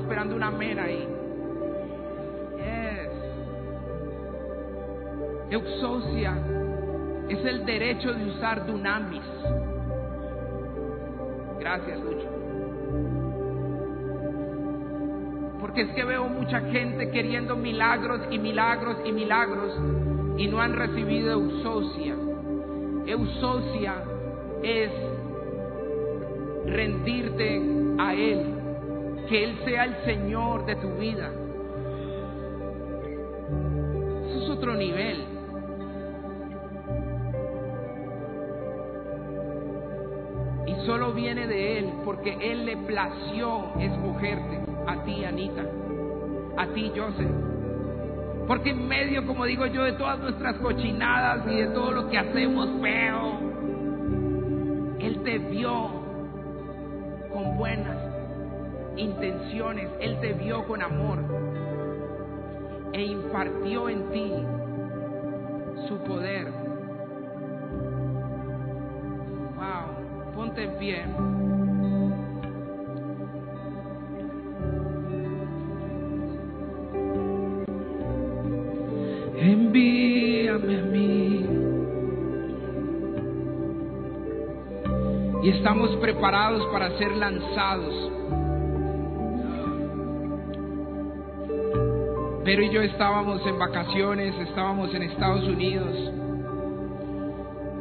esperando 0.00 0.36
una 0.36 0.48
amén 0.48 0.78
ahí. 0.78 1.06
Yes. 2.56 3.12
Euxosia 5.50 6.34
es 7.28 7.44
el 7.44 7.66
derecho 7.66 8.12
de 8.12 8.24
usar 8.24 8.66
dunamis. 8.66 9.22
Gracias, 11.58 12.00
Lucho. 12.00 12.28
Porque 15.60 15.82
es 15.82 15.90
que 15.90 16.04
veo 16.04 16.28
mucha 16.28 16.60
gente 16.60 17.10
queriendo 17.10 17.56
milagros 17.56 18.20
y 18.30 18.38
milagros 18.38 18.96
y 19.04 19.12
milagros 19.12 19.72
y 20.36 20.46
no 20.46 20.60
han 20.60 20.74
recibido 20.74 21.32
eusocia. 21.32 22.14
Eusocia 23.06 23.94
es 24.62 24.90
rendirte 26.68 27.62
a 27.98 28.14
Él, 28.14 28.54
que 29.28 29.44
Él 29.44 29.58
sea 29.64 29.84
el 29.84 29.96
Señor 30.04 30.66
de 30.66 30.76
tu 30.76 30.88
vida. 30.94 31.30
Eso 34.28 34.42
es 34.42 34.50
otro 34.50 34.74
nivel. 34.74 35.24
Y 40.66 40.74
solo 40.86 41.12
viene 41.12 41.46
de 41.46 41.78
Él 41.78 41.92
porque 42.04 42.36
Él 42.40 42.66
le 42.66 42.76
plació 42.76 43.72
escogerte 43.78 44.60
a 44.86 45.02
ti, 45.04 45.24
Anita, 45.24 45.64
a 46.56 46.66
ti, 46.68 46.92
Joseph. 46.94 47.48
Porque 48.46 48.70
en 48.70 48.88
medio, 48.88 49.26
como 49.26 49.44
digo 49.44 49.66
yo, 49.66 49.84
de 49.84 49.92
todas 49.92 50.18
nuestras 50.20 50.56
cochinadas 50.56 51.46
y 51.46 51.56
de 51.56 51.66
todo 51.68 51.92
lo 51.92 52.08
que 52.08 52.16
hacemos 52.16 52.70
feo, 52.80 53.40
Él 55.00 55.20
te 55.22 55.38
vio 55.38 55.97
buenas 57.58 57.98
intenciones, 58.96 59.90
Él 60.00 60.18
te 60.20 60.32
vio 60.32 60.64
con 60.66 60.80
amor 60.80 61.18
e 62.92 63.02
impartió 63.02 63.88
en 63.88 64.08
ti 64.10 64.32
su 65.88 65.98
poder. 66.04 66.52
Wow, 69.56 70.32
ponte 70.34 70.68
en. 70.78 71.08
Envíame 79.36 80.78
a 80.78 80.84
mí. 80.84 81.47
Y 85.42 85.50
estamos 85.50 85.94
preparados 85.96 86.66
para 86.72 86.96
ser 86.98 87.16
lanzados. 87.16 88.12
Pero 92.44 92.62
y 92.62 92.70
yo 92.70 92.80
estábamos 92.80 93.46
en 93.46 93.58
vacaciones, 93.58 94.34
estábamos 94.40 94.94
en 94.94 95.02
Estados 95.02 95.44
Unidos, 95.46 95.94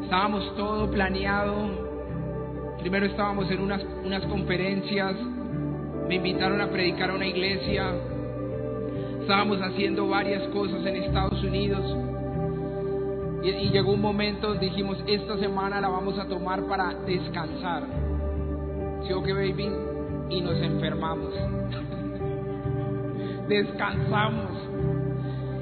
estábamos 0.04 0.56
todo 0.56 0.92
planeado. 0.92 1.88
Primero 2.80 3.06
estábamos 3.06 3.50
en 3.50 3.62
unas, 3.62 3.82
unas 4.04 4.26
conferencias, 4.26 5.16
me 6.08 6.16
invitaron 6.16 6.62
a 6.62 6.68
predicar 6.68 7.10
a 7.10 7.16
una 7.16 7.26
iglesia, 7.26 7.94
estábamos 9.22 9.60
haciendo 9.62 10.08
varias 10.08 10.48
cosas 10.50 10.86
en 10.86 10.98
Estados 10.98 11.44
Unidos. 11.44 12.17
Y, 13.44 13.70
llegó 13.70 13.94
un 13.94 14.02
momento 14.02 14.50
donde 14.50 14.66
dijimos, 14.66 14.98
esta 15.08 15.38
semana 15.38 15.80
la 15.80 15.90
vamos 15.90 16.18
a 16.18 16.28
tomar 16.28 16.64
para 16.64 16.94
descansar. 17.06 17.84
¿Sí 19.06 19.14
o 19.14 19.22
qué, 19.24 19.34
baby? 19.34 19.70
Y 20.30 20.42
nos 20.42 20.60
enfermamos. 20.62 21.34
Descansamos. 23.48 24.52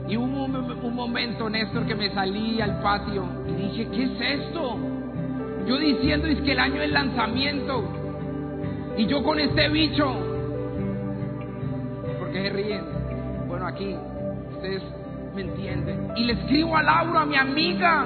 Y 0.07 0.17
hubo 0.17 0.45
un, 0.45 0.55
un 0.55 0.95
momento, 0.95 1.49
Néstor, 1.49 1.85
que 1.85 1.95
me 1.95 2.13
salí 2.13 2.61
al 2.61 2.81
patio 2.81 3.25
y 3.47 3.53
dije, 3.53 3.87
¿qué 3.89 4.03
es 4.03 4.41
esto? 4.41 4.77
Yo 5.67 5.79
diciendo, 5.79 6.27
es 6.27 6.39
que 6.41 6.51
el 6.51 6.59
año 6.59 6.79
del 6.79 6.93
lanzamiento. 6.93 7.83
Y 8.97 9.07
yo 9.07 9.23
con 9.23 9.39
este 9.39 9.67
bicho. 9.69 10.13
¿Por 12.19 12.31
qué 12.31 12.43
se 12.43 12.49
ríen? 12.49 12.83
Bueno, 13.47 13.67
aquí, 13.67 13.95
ustedes 14.53 14.83
me 15.35 15.41
entienden. 15.41 16.11
Y 16.15 16.23
le 16.23 16.33
escribo 16.33 16.77
a 16.77 16.81
Laura, 16.81 17.21
a 17.21 17.25
mi 17.25 17.35
amiga. 17.35 18.05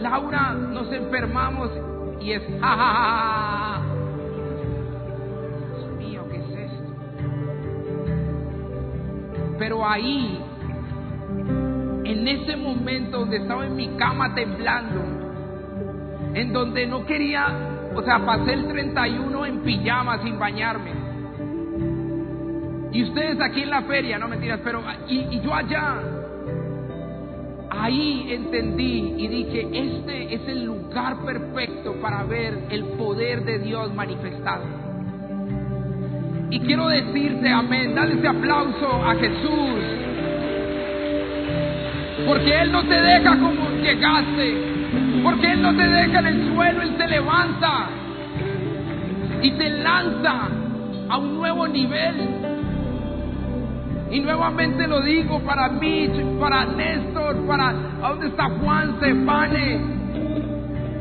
Laura, 0.00 0.54
nos 0.54 0.90
enfermamos. 0.90 1.70
Y 2.20 2.32
es, 2.32 2.42
ja, 2.60 2.68
ja, 2.68 2.76
ja, 2.76 3.04
ja. 3.04 3.82
Dios 5.76 5.92
mío, 5.98 6.24
¿qué 6.30 6.36
es 6.38 6.72
esto? 6.72 6.92
Pero 9.58 9.86
ahí, 9.86 10.42
en 12.04 12.28
ese 12.28 12.56
momento 12.56 13.20
donde 13.20 13.36
estaba 13.36 13.66
en 13.66 13.76
mi 13.76 13.88
cama 13.96 14.34
temblando, 14.34 15.02
en 16.32 16.52
donde 16.52 16.86
no 16.86 17.04
quería, 17.04 17.46
o 17.94 18.02
sea, 18.02 18.24
pasé 18.24 18.54
el 18.54 18.68
31 18.68 19.46
en 19.46 19.60
pijama 19.60 20.22
sin 20.22 20.38
bañarme. 20.38 20.92
Y 22.92 23.04
ustedes 23.04 23.38
aquí 23.40 23.62
en 23.62 23.70
la 23.70 23.82
feria, 23.82 24.18
no 24.18 24.28
mentiras, 24.28 24.60
pero 24.64 24.82
y 25.06 25.40
yo 25.40 25.54
allá, 25.54 26.19
ahí 27.82 28.26
entendí 28.28 29.14
y 29.16 29.28
dije, 29.28 29.68
este 29.72 30.34
es 30.34 30.48
el 30.48 30.64
lugar 30.64 31.24
perfecto 31.24 31.94
para 32.00 32.24
ver 32.24 32.66
el 32.70 32.84
poder 32.98 33.44
de 33.44 33.58
Dios 33.60 33.94
manifestado. 33.94 34.64
Y 36.50 36.58
quiero 36.60 36.88
decirte, 36.88 37.48
amén, 37.48 37.94
dale 37.94 38.14
ese 38.14 38.26
aplauso 38.26 39.04
a 39.04 39.14
Jesús. 39.14 39.80
Porque 42.26 42.60
Él 42.60 42.72
no 42.72 42.84
te 42.84 43.00
deja 43.00 43.38
como 43.38 43.70
llegaste. 43.82 44.54
Porque 45.22 45.52
Él 45.52 45.62
no 45.62 45.76
te 45.76 45.88
deja 45.88 46.18
en 46.18 46.26
el 46.26 46.54
suelo, 46.54 46.82
Él 46.82 46.96
te 46.96 47.06
levanta. 47.06 47.88
Y 49.42 49.52
te 49.52 49.70
lanza 49.70 50.48
a 51.08 51.18
un 51.18 51.36
nuevo 51.36 51.68
nivel. 51.68 52.49
Y 54.10 54.20
nuevamente 54.20 54.88
lo 54.88 55.00
digo 55.02 55.40
para 55.40 55.68
Mitch, 55.68 56.20
para 56.40 56.66
Néstor, 56.66 57.46
para 57.46 57.68
¿a 58.02 58.08
dónde 58.08 58.26
está 58.26 58.50
Juan 58.60 58.96
Stefane? 58.96 60.00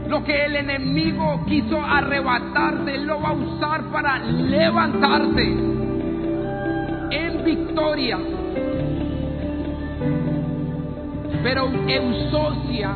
Lo 0.08 0.24
que 0.24 0.46
el 0.46 0.56
enemigo 0.56 1.44
quiso 1.48 1.82
arrebatarte, 1.84 2.96
Él 2.96 3.06
lo 3.06 3.20
va 3.22 3.30
a 3.30 3.34
usar 3.34 3.84
para 3.92 4.20
levantarte 4.20 5.44
en 7.12 7.44
victoria. 7.44 8.18
Pero 11.42 11.72
eusocia 11.88 12.92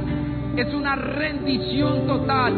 es 0.58 0.74
una 0.74 0.96
rendición 0.96 2.06
total. 2.06 2.54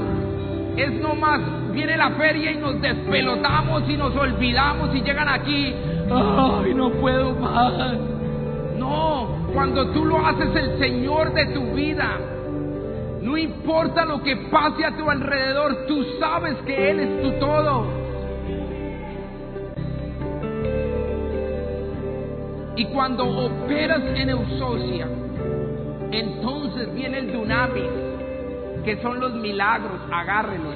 Es 0.76 0.92
nomás, 0.94 1.42
viene 1.76 1.98
la 1.98 2.12
feria 2.12 2.52
y 2.52 2.58
nos 2.58 2.82
despelotamos 2.82 3.84
y 3.88 3.98
nos 3.98 4.16
olvidamos 4.16 4.96
y 4.96 5.02
llegan 5.02 5.28
aquí. 5.28 5.76
Ay, 6.10 6.74
no 6.74 6.90
puedo 6.92 7.36
más. 7.36 7.98
No, 8.80 9.50
cuando 9.54 9.92
tú 9.92 10.06
lo 10.06 10.26
haces 10.26 10.56
el 10.56 10.80
Señor 10.80 11.34
de 11.34 11.48
tu 11.48 11.74
vida, 11.74 12.18
no 13.22 13.38
importa 13.38 14.06
lo 14.06 14.24
que 14.24 14.38
pase 14.50 14.86
a 14.86 14.96
tu 14.96 15.10
alrededor, 15.10 15.86
tú 15.88 16.04
sabes 16.20 16.56
que 16.66 16.92
Él 16.92 17.00
es 17.02 17.22
tu 17.22 17.40
todo. 17.40 18.06
Y 22.78 22.86
cuando 22.86 23.26
operas 23.26 24.02
en 24.16 24.30
eusocia, 24.30 25.08
entonces 26.12 26.94
viene 26.94 27.20
el 27.20 27.34
dunamis, 27.34 27.90
que 28.84 29.02
son 29.02 29.20
los 29.20 29.34
milagros. 29.34 30.00
Agárrelos. 30.12 30.76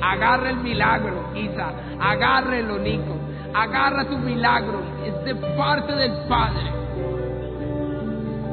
Agarra 0.00 0.50
el 0.50 0.58
milagro, 0.58 1.30
Isa. 1.34 1.72
Agárrelo, 2.00 2.78
Nico. 2.78 3.16
Agarra 3.54 4.04
tu 4.08 4.18
milagro. 4.18 4.80
Es 5.04 5.24
de 5.24 5.34
parte 5.56 5.92
del 5.94 6.12
Padre. 6.28 6.72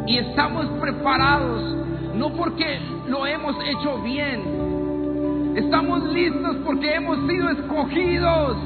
Y 0.07 0.17
estamos 0.17 0.65
preparados, 0.81 1.77
no 2.15 2.33
porque 2.33 2.79
lo 3.07 3.25
hemos 3.25 3.55
hecho 3.65 3.99
bien. 4.01 5.53
Estamos 5.55 6.03
listos 6.03 6.57
porque 6.65 6.95
hemos 6.95 7.17
sido 7.27 7.49
escogidos 7.51 8.57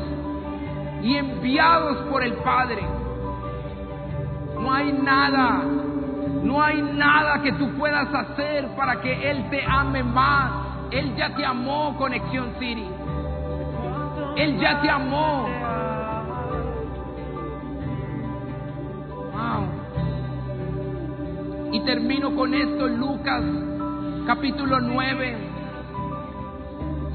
y 1.03 1.15
enviados 1.15 1.97
por 2.09 2.23
el 2.23 2.33
Padre. 2.33 2.81
No 4.59 4.73
hay 4.73 4.91
nada 4.93 5.63
no 6.47 6.63
hay 6.63 6.81
nada 6.81 7.41
que 7.41 7.51
tú 7.53 7.71
puedas 7.77 8.13
hacer 8.13 8.67
para 8.75 9.01
que 9.01 9.29
Él 9.29 9.49
te 9.49 9.63
ame 9.65 10.01
más. 10.01 10.51
Él 10.91 11.15
ya 11.15 11.35
te 11.35 11.45
amó, 11.45 11.95
Conexión 11.97 12.53
City. 12.59 12.87
Él 14.35 14.59
ya 14.59 14.81
te 14.81 14.89
amó. 14.89 15.47
Wow. 19.31 19.67
Y 21.73 21.79
termino 21.81 22.35
con 22.35 22.53
esto, 22.53 22.87
Lucas 22.87 23.43
capítulo 24.27 24.81
9. 24.81 25.37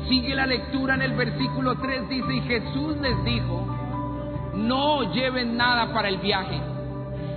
Sigue 0.08 0.34
la 0.34 0.46
lectura 0.46 0.94
en 0.94 1.02
el 1.02 1.12
versículo 1.12 1.76
3, 1.76 2.08
dice, 2.08 2.34
y 2.34 2.40
Jesús 2.40 2.96
les 3.02 3.22
dijo, 3.24 3.66
no 4.54 5.12
lleven 5.12 5.56
nada 5.56 5.92
para 5.92 6.08
el 6.08 6.16
viaje. 6.18 6.58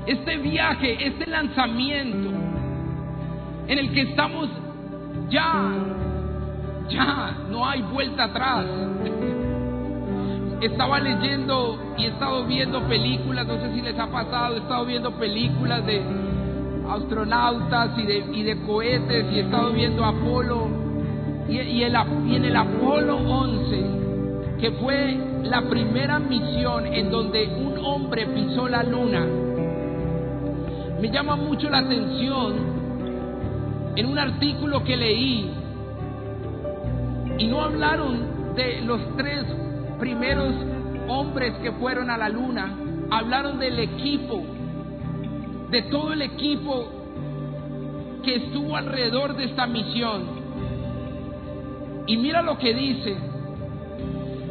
Este 0.08 0.38
viaje, 0.38 1.08
este 1.08 1.28
lanzamiento 1.28 2.30
en 3.67 3.80
el 3.80 3.91
que 3.91 4.02
estamos 4.02 4.50
ya, 5.30 5.74
ya, 6.89 7.38
no 7.50 7.67
hay 7.67 7.82
vuelta 7.82 8.26
atrás. 8.26 8.65
Estaba 10.62 11.00
leyendo 11.00 11.78
y 11.98 12.06
he 12.06 12.08
estado 12.08 12.45
viendo 12.45 12.82
películas, 12.88 13.45
no 13.45 13.58
sé 13.60 13.74
si 13.74 13.82
les 13.82 13.98
ha 14.00 14.08
pasado, 14.08 14.56
he 14.56 14.60
estado 14.60 14.86
viendo 14.86 15.12
películas 15.12 15.86
de 15.86 16.02
astronautas 16.89 17.91
y 17.98 18.04
de, 18.04 18.17
y 18.34 18.43
de 18.43 18.62
cohetes 18.65 19.26
y 19.32 19.39
he 19.39 19.41
estado 19.41 19.71
viendo 19.74 20.06
Apolo 20.06 20.67
y, 21.50 21.60
y 21.60 21.84
el- 21.84 21.95
y 22.28 22.36
en 22.36 22.45
el 22.45 22.56
Apolo 22.56 23.17
11, 23.17 23.86
que 24.60 24.71
fue 24.71 25.17
la 25.43 25.62
primera 25.63 26.19
misión 26.19 26.88
en 26.88 27.12
donde 27.12 27.48
un 27.48 27.78
hombre 27.86 28.26
pisó 28.28 28.67
la 28.67 28.82
luna, 28.84 29.26
me 31.02 31.10
llama 31.12 31.36
mucho 31.36 31.69
la 31.69 31.80
atención 31.80 32.54
en 33.95 34.06
un 34.08 34.17
artículo 34.17 34.84
que 34.84 34.95
leí 34.98 35.52
y 37.38 37.48
no 37.48 37.62
hablaron 37.62 38.56
de 38.56 38.82
los 38.82 39.15
tres 39.17 39.43
primeros 40.00 40.54
hombres 41.08 41.54
que 41.62 41.71
fueron 41.74 42.10
a 42.10 42.17
la 42.17 42.30
luna, 42.30 42.76
hablaron 43.12 43.60
del 43.60 43.80
equipo, 43.80 44.43
de 45.69 45.82
todo 45.84 46.13
el 46.13 46.21
equipo 46.21 46.88
que 48.24 48.36
estuvo 48.36 48.76
alrededor 48.76 49.36
de 49.36 49.45
esta 49.45 49.67
misión. 49.67 50.24
Y 52.08 52.17
mira 52.17 52.41
lo 52.41 52.58
que 52.58 52.74
dice. 52.74 53.15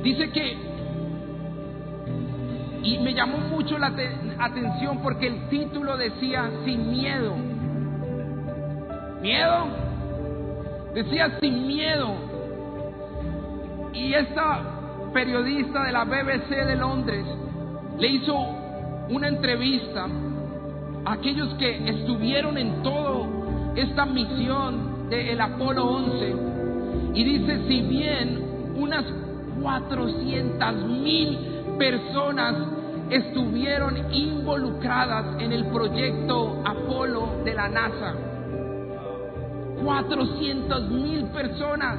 Dice 0.02 0.30
que, 0.30 0.56
y 2.82 2.98
me 2.98 3.14
llamó 3.14 3.38
mucho 3.38 3.78
la 3.78 3.94
te- 3.96 4.16
atención 4.38 5.00
porque 5.02 5.26
el 5.28 5.48
título 5.48 5.96
decía, 5.96 6.50
sin 6.64 6.90
miedo. 6.90 7.34
¿Miedo? 9.22 9.66
Decía, 10.94 11.38
sin 11.40 11.66
miedo. 11.66 12.14
Y 13.94 14.12
esta 14.12 14.60
periodista 15.12 15.84
de 15.84 15.92
la 15.92 16.04
BBC 16.04 16.48
de 16.48 16.76
Londres 16.76 17.24
le 17.98 18.08
hizo 18.08 18.36
una 19.08 19.28
entrevista 19.28 20.08
a 21.04 21.12
aquellos 21.12 21.54
que 21.54 21.88
estuvieron 21.88 22.58
en 22.58 22.82
toda 22.82 23.28
esta 23.76 24.04
misión 24.06 25.08
del 25.08 25.40
Apolo 25.40 25.84
11 25.86 26.36
y 27.14 27.24
dice 27.24 27.68
si 27.68 27.82
bien 27.82 28.74
unas 28.76 29.04
400 29.62 30.74
mil 30.86 31.38
personas 31.78 32.54
estuvieron 33.10 34.12
involucradas 34.12 35.40
en 35.40 35.52
el 35.52 35.66
proyecto 35.66 36.62
Apolo 36.64 37.42
de 37.44 37.54
la 37.54 37.68
NASA 37.68 38.14
400 39.84 40.90
mil 40.90 41.24
personas 41.26 41.98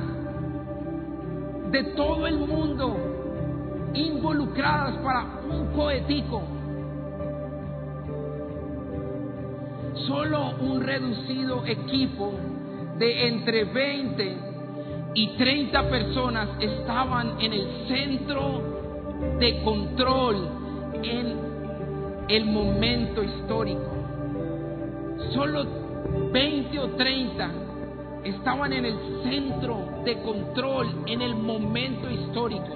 de 1.71 1.83
todo 1.95 2.27
el 2.27 2.37
mundo 2.37 2.95
involucradas 3.93 4.97
para 4.97 5.25
un 5.49 5.67
cohetico. 5.73 6.41
Solo 10.07 10.55
un 10.59 10.81
reducido 10.81 11.65
equipo 11.65 12.33
de 12.97 13.27
entre 13.27 13.63
20 13.63 14.37
y 15.13 15.27
30 15.37 15.89
personas 15.89 16.49
estaban 16.59 17.39
en 17.39 17.53
el 17.53 17.87
centro 17.87 18.61
de 19.39 19.63
control 19.63 20.49
en 21.01 22.25
el 22.27 22.45
momento 22.45 23.23
histórico. 23.23 23.91
Solo 25.33 25.65
20 26.31 26.79
o 26.79 26.89
30 26.89 27.64
estaban 28.25 28.73
en 28.73 28.85
el 28.85 28.97
centro 29.23 30.01
de 30.03 30.19
control 30.21 31.03
en 31.05 31.21
el 31.21 31.35
momento 31.35 32.09
histórico. 32.09 32.67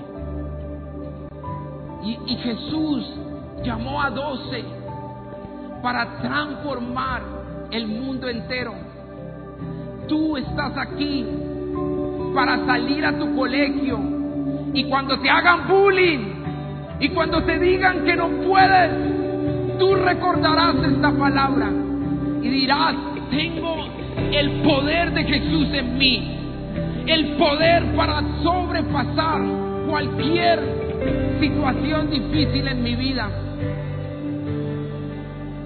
Y, 2.04 2.36
Jesús 2.38 3.06
llamó 3.64 4.02
a 4.02 4.10
12 4.10 4.64
para 5.82 6.22
transformar 6.22 7.22
el 7.72 7.88
mundo 7.88 8.30
entero. 8.30 8.74
Tú 10.08 10.38
estás 10.38 10.78
aquí 10.78 11.26
para 12.34 12.66
salir 12.66 13.06
a 13.06 13.18
tu 13.18 13.36
colegio 13.36 14.00
y 14.74 14.86
cuando 14.86 15.20
te 15.20 15.30
hagan 15.30 15.68
bullying 15.68 17.00
y 17.00 17.10
cuando 17.10 17.44
te 17.44 17.60
digan 17.60 18.06
que 18.06 18.16
no 18.16 18.30
puedes, 18.48 19.78
tú 19.78 19.96
recordarás 19.96 20.76
esta 20.76 21.12
palabra 21.12 21.70
y 22.42 22.48
dirás, 22.48 22.96
tengo 23.30 23.89
el 24.32 24.62
poder 24.62 25.14
de 25.14 25.24
Jesús 25.24 25.68
en 25.74 25.98
mí, 25.98 26.38
el 27.08 27.26
poder 27.38 27.84
para 27.96 28.22
sobrepasar 28.44 29.42
cualquier 29.90 30.60
situación 31.40 32.10
difícil 32.12 32.68
en 32.68 32.84
mi 32.84 32.96
vida. 32.96 33.30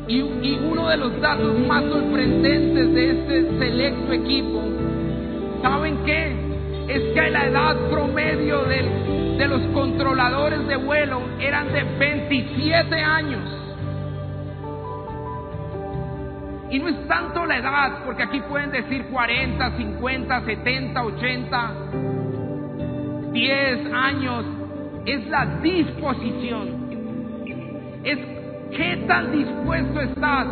Y, 0.07 0.21
uno 0.21 0.89
de 0.89 0.97
los 0.97 1.19
datos 1.21 1.57
más 1.67 1.83
sorprendentes 1.85 2.93
de 2.93 3.11
este 3.11 3.57
selecto 3.57 4.11
equipo, 4.13 4.61
¿saben 5.61 5.97
qué? 6.05 6.35
Es 6.89 7.01
que 7.13 7.29
la 7.31 7.45
edad 7.47 7.75
promedio 7.89 8.63
del- 8.65 9.37
de 9.37 9.47
los 9.47 9.61
controladores 9.73 10.67
de 10.67 10.75
vuelo 10.75 11.21
eran 11.39 11.71
de 11.71 11.83
27 11.97 12.95
años. 12.95 13.39
Y 16.73 16.79
no 16.79 16.87
es 16.89 17.07
tanto 17.07 17.45
la 17.45 17.57
edad, 17.57 18.03
porque 18.03 18.23
aquí 18.23 18.41
pueden 18.49 18.71
decir 18.71 19.05
40, 19.05 19.77
50, 19.77 20.41
70, 20.45 21.03
80, 21.03 21.71
10 23.31 23.93
años. 23.93 24.45
Es 25.05 25.27
la 25.27 25.45
disposición. 25.61 26.67
Es 28.03 28.17
qué 28.75 29.03
tan 29.07 29.31
dispuesto 29.31 30.01
estás. 30.01 30.47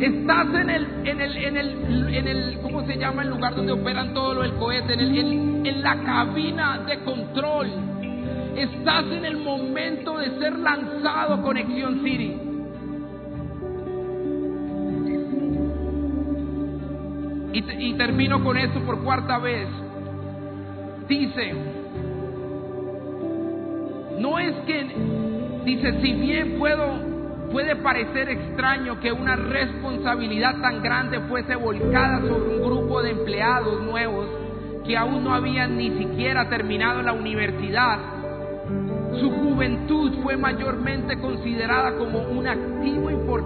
Estás 0.00 0.46
en 0.54 0.70
el, 0.70 0.86
en 1.04 1.20
el, 1.20 1.36
en 1.36 1.56
el, 1.56 2.14
en 2.14 2.28
el, 2.28 2.58
¿cómo 2.60 2.84
se 2.84 2.96
llama 2.98 3.22
el 3.22 3.30
lugar 3.30 3.54
donde 3.54 3.72
operan 3.72 4.12
todo 4.14 4.34
lo 4.34 4.42
del 4.42 4.54
cohete? 4.54 4.94
En, 4.94 5.00
el- 5.00 5.16
en- 5.18 5.66
en 5.66 5.82
la 5.82 5.96
cabina 6.02 6.80
de 6.86 6.98
control. 7.04 7.68
Estás 8.56 9.04
en 9.12 9.24
el 9.24 9.36
momento 9.38 10.18
de 10.18 10.38
ser 10.38 10.58
lanzado 10.58 11.40
Conexión 11.42 12.02
City. 12.02 12.36
Y, 17.56 17.62
te- 17.62 17.82
y 17.82 17.94
termino 17.94 18.44
con 18.44 18.58
esto 18.58 18.80
por 18.80 19.02
cuarta 19.02 19.38
vez. 19.38 19.66
Dice, 21.08 21.54
no 24.18 24.38
es 24.38 24.54
que, 24.66 24.86
dice, 25.64 26.00
si 26.02 26.12
bien 26.12 26.58
puedo, 26.58 26.84
puede 27.50 27.76
parecer 27.76 28.28
extraño 28.28 29.00
que 29.00 29.10
una 29.10 29.36
responsabilidad 29.36 30.60
tan 30.60 30.82
grande 30.82 31.18
fuese 31.20 31.56
volcada 31.56 32.20
sobre 32.28 32.58
un 32.58 32.62
grupo 32.62 33.00
de 33.02 33.12
empleados 33.12 33.82
nuevos 33.84 34.26
que 34.84 34.94
aún 34.94 35.24
no 35.24 35.32
habían 35.32 35.78
ni 35.78 35.96
siquiera 35.96 36.50
terminado 36.50 37.00
la 37.00 37.14
universidad, 37.14 37.98
su 39.18 39.30
juventud 39.30 40.12
fue 40.22 40.36
mayormente 40.36 41.18
considerada 41.20 41.96
como 41.96 42.18
un 42.18 42.46
activo 42.46 43.10
importante 43.10 43.45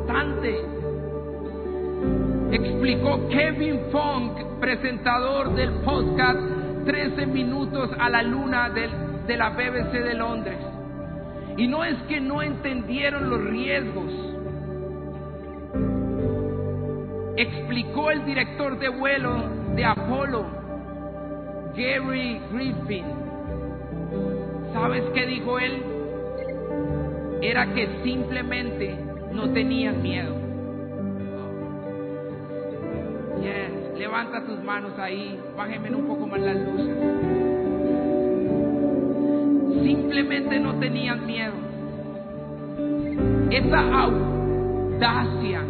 explicó 2.52 3.28
Kevin 3.28 3.80
Funk, 3.92 4.60
presentador 4.60 5.54
del 5.54 5.70
podcast 5.84 6.40
13 6.84 7.26
minutos 7.26 7.90
a 7.98 8.08
la 8.08 8.22
luna 8.22 8.70
del- 8.70 9.26
de 9.26 9.36
la 9.36 9.50
BBC 9.50 10.00
de 10.02 10.14
Londres. 10.14 10.58
Y 11.56 11.66
no 11.68 11.84
es 11.84 11.96
que 12.08 12.20
no 12.20 12.42
entendieron 12.42 13.28
los 13.30 13.44
riesgos. 13.44 14.12
Explicó 17.36 18.10
el 18.10 18.24
director 18.24 18.78
de 18.78 18.88
vuelo 18.88 19.44
de 19.74 19.84
Apolo, 19.84 20.46
Gary 21.76 22.40
Griffin. 22.52 23.04
¿Sabes 24.72 25.04
qué 25.14 25.26
dijo 25.26 25.58
él? 25.58 25.82
Era 27.42 27.72
que 27.72 27.88
simplemente 28.02 28.94
no 29.32 29.50
tenían 29.50 30.02
miedo. 30.02 30.34
Levanta 34.00 34.42
tus 34.46 34.58
manos 34.64 34.98
ahí, 34.98 35.38
bájenme 35.54 35.94
un 35.94 36.06
poco 36.06 36.26
más 36.26 36.40
las 36.40 36.56
luces. 36.56 36.96
Simplemente 39.84 40.58
no 40.58 40.74
tenían 40.76 41.26
miedo. 41.26 41.52
Esa 43.50 43.80
audacia 44.04 45.60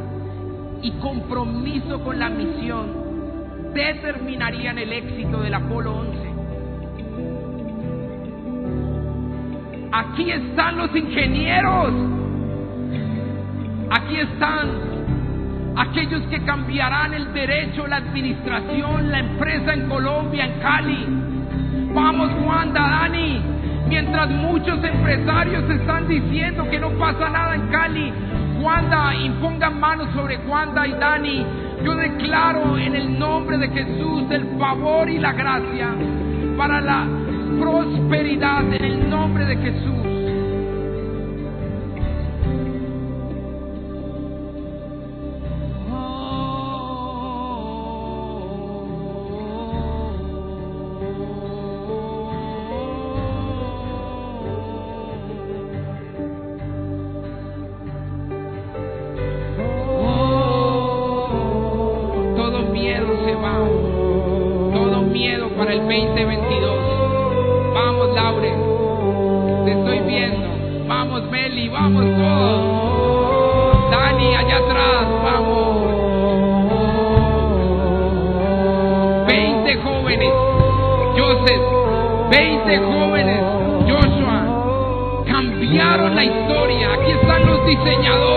y 0.80 0.92
compromiso 1.00 2.04
con 2.04 2.20
la 2.20 2.28
misión 2.28 3.72
determinarían 3.74 4.78
el 4.78 4.92
éxito 4.92 5.40
del 5.40 5.54
Apolo 5.54 5.96
11. 5.96 6.30
Aquí 9.90 10.30
están 10.30 10.78
los 10.78 10.94
ingenieros. 10.94 11.92
Aquí 13.90 14.20
están 14.20 14.89
aquellos 15.80 16.22
que 16.24 16.42
cambiarán 16.44 17.14
el 17.14 17.32
derecho, 17.32 17.86
la 17.86 17.96
administración, 17.96 19.10
la 19.10 19.20
empresa 19.20 19.72
en 19.72 19.88
Colombia, 19.88 20.44
en 20.44 20.60
Cali. 20.60 21.06
Vamos, 21.94 22.30
Wanda, 22.44 22.80
Dani. 22.80 23.42
Mientras 23.88 24.28
muchos 24.30 24.82
empresarios 24.84 25.68
están 25.70 26.06
diciendo 26.06 26.68
que 26.70 26.78
no 26.78 26.90
pasa 26.90 27.28
nada 27.30 27.54
en 27.54 27.68
Cali, 27.68 28.12
Wanda, 28.60 29.14
impongan 29.14 29.80
manos 29.80 30.08
sobre 30.14 30.36
Wanda 30.46 30.86
y 30.86 30.92
Dani. 30.92 31.46
Yo 31.82 31.94
declaro 31.94 32.76
en 32.76 32.94
el 32.94 33.18
nombre 33.18 33.56
de 33.56 33.68
Jesús 33.70 34.30
el 34.30 34.58
favor 34.58 35.08
y 35.08 35.18
la 35.18 35.32
gracia 35.32 35.88
para 36.58 36.80
la 36.80 37.06
prosperidad 37.58 38.70
en 38.74 38.84
el 38.84 39.08
nombre 39.08 39.46
de 39.46 39.56
Jesús. 39.56 40.19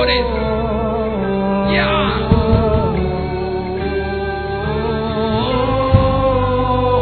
Diseñadores. 0.06 0.26
Ya. 1.74 2.30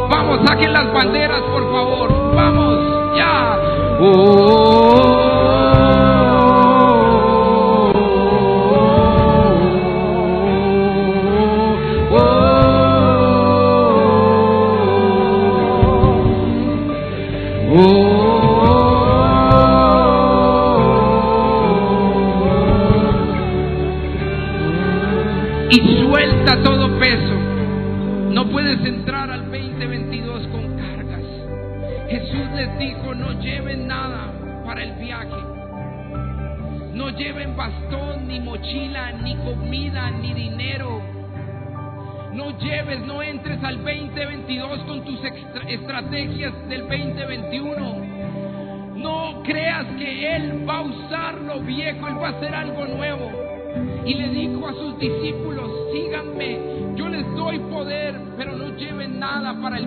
Vamos, 0.10 0.40
saquen 0.48 0.74
las 0.74 0.94
banderas, 0.94 1.42
por 1.42 1.72
favor. 1.72 2.36
Vamos, 2.36 3.16
ya. 3.16 3.60
Y 4.00 4.51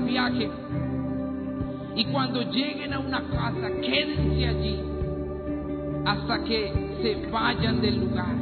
viaje. 0.04 0.50
Y 1.96 2.04
cuando 2.06 2.42
lleguen 2.42 2.92
a 2.92 2.98
una 2.98 3.22
casa, 3.22 3.70
quédense 3.80 4.46
allí 4.46 4.80
hasta 6.04 6.44
que 6.44 6.72
se 7.02 7.30
vayan 7.30 7.80
del 7.80 8.00
lugar. 8.00 8.34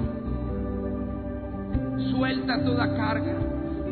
Suelta 2.10 2.64
toda 2.64 2.94
carga, 2.96 3.36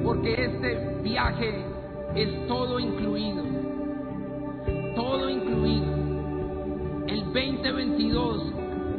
porque 0.02 0.32
este 0.32 1.00
viaje 1.02 1.64
es 2.14 2.46
todo 2.48 2.80
incluido. 2.80 3.44
Todo 4.96 5.28
incluido. 5.28 5.86
El 7.06 7.24
2022, 7.24 8.52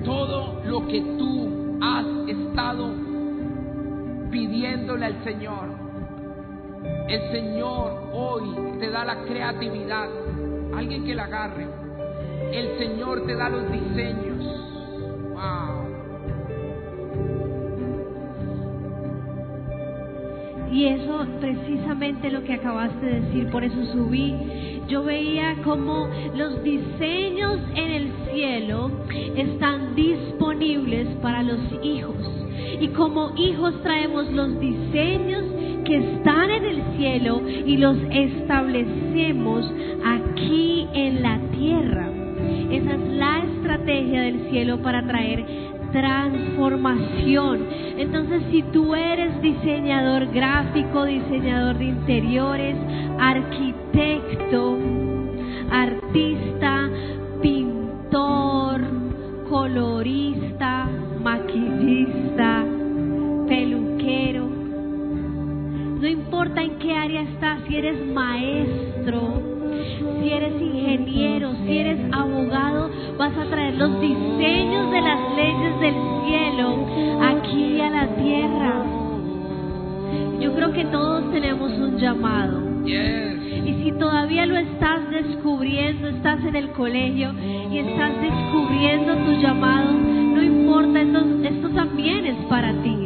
todo 0.04 0.62
lo 0.66 0.88
que 0.88 1.02
tú 1.18 1.78
has 1.82 2.06
estado 2.28 2.92
pidiéndole 4.32 5.06
al 5.06 5.24
Señor. 5.24 5.81
El 7.12 7.30
Señor 7.30 8.10
hoy 8.14 8.80
te 8.80 8.90
da 8.90 9.04
la 9.04 9.24
creatividad. 9.24 10.08
Alguien 10.74 11.04
que 11.04 11.14
la 11.14 11.26
agarre. 11.26 11.68
El 12.54 12.78
Señor 12.78 13.26
te 13.26 13.36
da 13.36 13.50
los 13.50 13.70
diseños. 13.70 14.38
Wow. 15.34 15.82
Y 20.72 20.86
eso 20.86 21.28
precisamente 21.42 22.32
lo 22.32 22.46
que 22.46 22.54
acabaste 22.54 23.06
de 23.06 23.20
decir, 23.20 23.52
por 23.52 23.66
eso 23.66 23.86
subí. 23.92 24.34
Yo 24.88 25.04
veía 25.04 25.58
como 25.66 26.08
los 26.34 26.64
diseños 26.64 27.60
en 27.76 27.92
el 27.92 28.12
cielo 28.32 28.90
están 29.36 29.96
disponibles 29.96 31.10
para 31.22 31.44
los 31.44 31.60
hijos. 31.84 32.16
Y 32.80 32.88
como 32.90 33.34
hijos 33.36 33.74
traemos 33.84 34.32
los 34.32 34.58
diseños 34.62 35.44
que 35.84 35.98
están 35.98 36.50
en 36.50 36.66
el 36.66 36.81
cielo 36.98 37.42
y 37.48 37.78
los 37.78 37.98
establecemos 38.12 39.72
aquí 40.06 40.88
en 40.94 41.22
la 41.22 41.40
tierra. 41.52 42.10
Esa 42.72 42.94
es 42.94 43.08
la 43.18 43.40
estrategia 43.40 44.22
del 44.22 44.50
cielo 44.50 44.82
para 44.82 45.06
traer 45.06 45.46
transformación. 45.92 47.66
Entonces, 47.98 48.42
si 48.50 48.64
tú 48.64 48.96
eres 48.96 49.42
diseñador 49.42 50.28
gráfico, 50.32 51.06
diseñador 51.06 51.78
de 51.78 51.86
interiores, 51.86 52.76
arquitecto, 53.20 54.78
artista, 55.70 56.90
pintor, 57.42 58.82
colorista, 59.50 60.88
maquillista, 61.22 62.61
importa 66.32 66.62
en 66.62 66.80
qué 66.80 66.94
área 66.94 67.24
estás, 67.24 67.60
si 67.68 67.76
eres 67.76 68.08
maestro, 68.08 69.42
si 70.22 70.32
eres 70.32 70.54
ingeniero, 70.62 71.54
si 71.66 71.78
eres 71.78 72.00
abogado, 72.14 72.90
vas 73.18 73.38
a 73.38 73.50
traer 73.50 73.74
los 73.74 74.00
diseños 74.00 74.90
de 74.92 75.02
las 75.02 75.36
leyes 75.36 75.80
del 75.82 75.96
cielo 76.24 76.88
aquí 77.22 77.82
a 77.82 77.90
la 77.90 78.08
tierra. 78.16 78.86
Yo 80.40 80.56
creo 80.56 80.72
que 80.72 80.86
todos 80.86 81.30
tenemos 81.34 81.70
un 81.74 81.98
llamado. 81.98 82.62
Y 82.86 83.84
si 83.84 83.92
todavía 84.00 84.46
lo 84.46 84.56
estás 84.56 85.10
descubriendo, 85.10 86.08
estás 86.08 86.40
en 86.46 86.56
el 86.56 86.70
colegio 86.70 87.34
y 87.70 87.78
estás 87.78 88.14
descubriendo 88.22 89.16
tu 89.18 89.34
llamado, 89.34 89.92
no 89.92 90.42
importa, 90.42 91.02
esto, 91.02 91.26
esto 91.44 91.70
también 91.72 92.26
es 92.26 92.38
para 92.46 92.72
ti. 92.82 93.01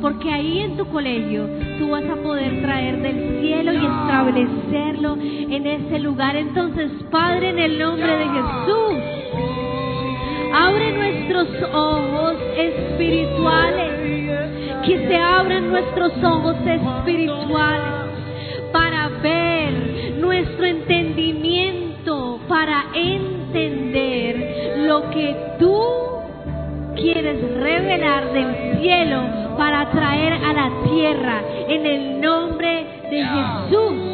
Porque 0.00 0.32
ahí 0.32 0.60
en 0.60 0.76
tu 0.76 0.86
colegio 0.86 1.46
tú 1.78 1.90
vas 1.90 2.04
a 2.04 2.16
poder 2.16 2.62
traer 2.62 3.00
del 3.02 3.40
cielo 3.40 3.72
y 3.72 3.76
establecerlo 3.76 5.16
en 5.20 5.66
ese 5.66 5.98
lugar. 5.98 6.36
Entonces, 6.36 6.90
Padre, 7.10 7.50
en 7.50 7.58
el 7.58 7.78
nombre 7.78 8.16
de 8.16 8.24
Jesús, 8.24 8.94
abre 10.54 10.92
nuestros 10.92 11.48
ojos 11.72 12.36
espirituales. 12.56 13.90
Que 14.86 15.06
se 15.06 15.16
abran 15.16 15.70
nuestros 15.70 16.12
ojos 16.24 16.56
espirituales 16.64 17.92
para 18.72 19.08
ver 19.08 20.14
nuestro 20.18 20.64
entendimiento, 20.64 22.40
para 22.48 22.86
entender 22.94 24.78
lo 24.86 25.10
que 25.10 25.36
tú 25.58 25.78
quieres 26.96 27.38
revelar 27.60 28.32
del 28.32 28.80
cielo 28.80 29.29
traer 29.90 30.32
a 30.32 30.52
la 30.52 30.70
tierra 30.84 31.42
en 31.68 31.86
el 31.86 32.20
nombre 32.20 32.86
de 33.10 33.24
Jesús. 33.24 34.10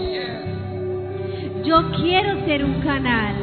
Yo 1.64 1.90
quiero 2.00 2.44
ser 2.46 2.64
un 2.64 2.80
canal 2.80 3.34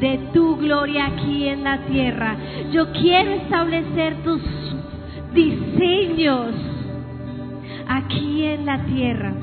de 0.00 0.18
tu 0.32 0.56
gloria 0.56 1.06
aquí 1.06 1.48
en 1.48 1.64
la 1.64 1.78
tierra. 1.86 2.36
Yo 2.70 2.90
quiero 2.92 3.32
establecer 3.32 4.22
tus 4.22 4.40
diseños 5.32 6.54
aquí 7.86 8.44
en 8.44 8.66
la 8.66 8.84
tierra. 8.86 9.34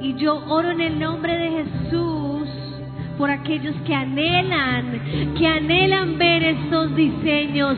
Y 0.00 0.14
yo 0.14 0.44
oro 0.48 0.70
en 0.70 0.80
el 0.80 0.98
nombre 0.98 1.38
de 1.38 1.50
Jesús 1.50 2.25
por 3.18 3.30
aquellos 3.30 3.74
que 3.86 3.94
anhelan, 3.94 5.34
que 5.38 5.46
anhelan 5.46 6.18
ver 6.18 6.42
estos 6.42 6.94
diseños, 6.94 7.76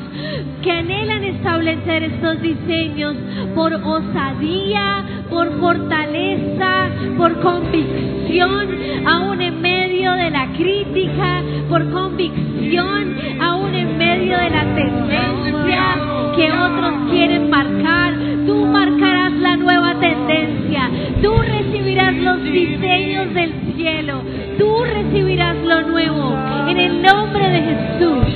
que 0.62 0.70
anhelan 0.70 1.22
establecer 1.24 2.02
estos 2.02 2.42
diseños 2.42 3.16
por 3.54 3.72
osadía, 3.74 5.04
por 5.30 5.60
fortaleza, 5.60 6.88
por 7.16 7.40
convicción, 7.40 8.68
aún 9.06 9.40
en 9.40 9.60
medio 9.60 10.12
de 10.14 10.30
la 10.30 10.46
crítica, 10.52 11.42
por 11.68 11.88
convicción, 11.90 13.16
aún 13.40 13.74
en 13.74 13.96
medio 13.96 14.38
de 14.38 14.50
la 14.50 14.74
tendencia 14.74 16.08
que 16.34 16.52
otros 16.52 17.10
quieren 17.10 17.50
marcar. 17.50 18.14
Tú 18.46 18.66
marcarás 18.66 19.32
la 19.32 19.56
nueva 19.56 20.00
tendencia, 20.00 20.90
tú 21.22 21.32
recibirás 21.42 22.14
los 22.14 22.42
diseños 22.42 23.34
del 23.34 23.52
cielo 23.76 24.22
recibirás 25.08 25.56
lo 25.64 25.82
nuevo. 25.82 26.34
En 26.68 26.78
el 26.78 27.02
nombre 27.02 27.48
de 27.48 27.62
Jesús. 27.62 28.27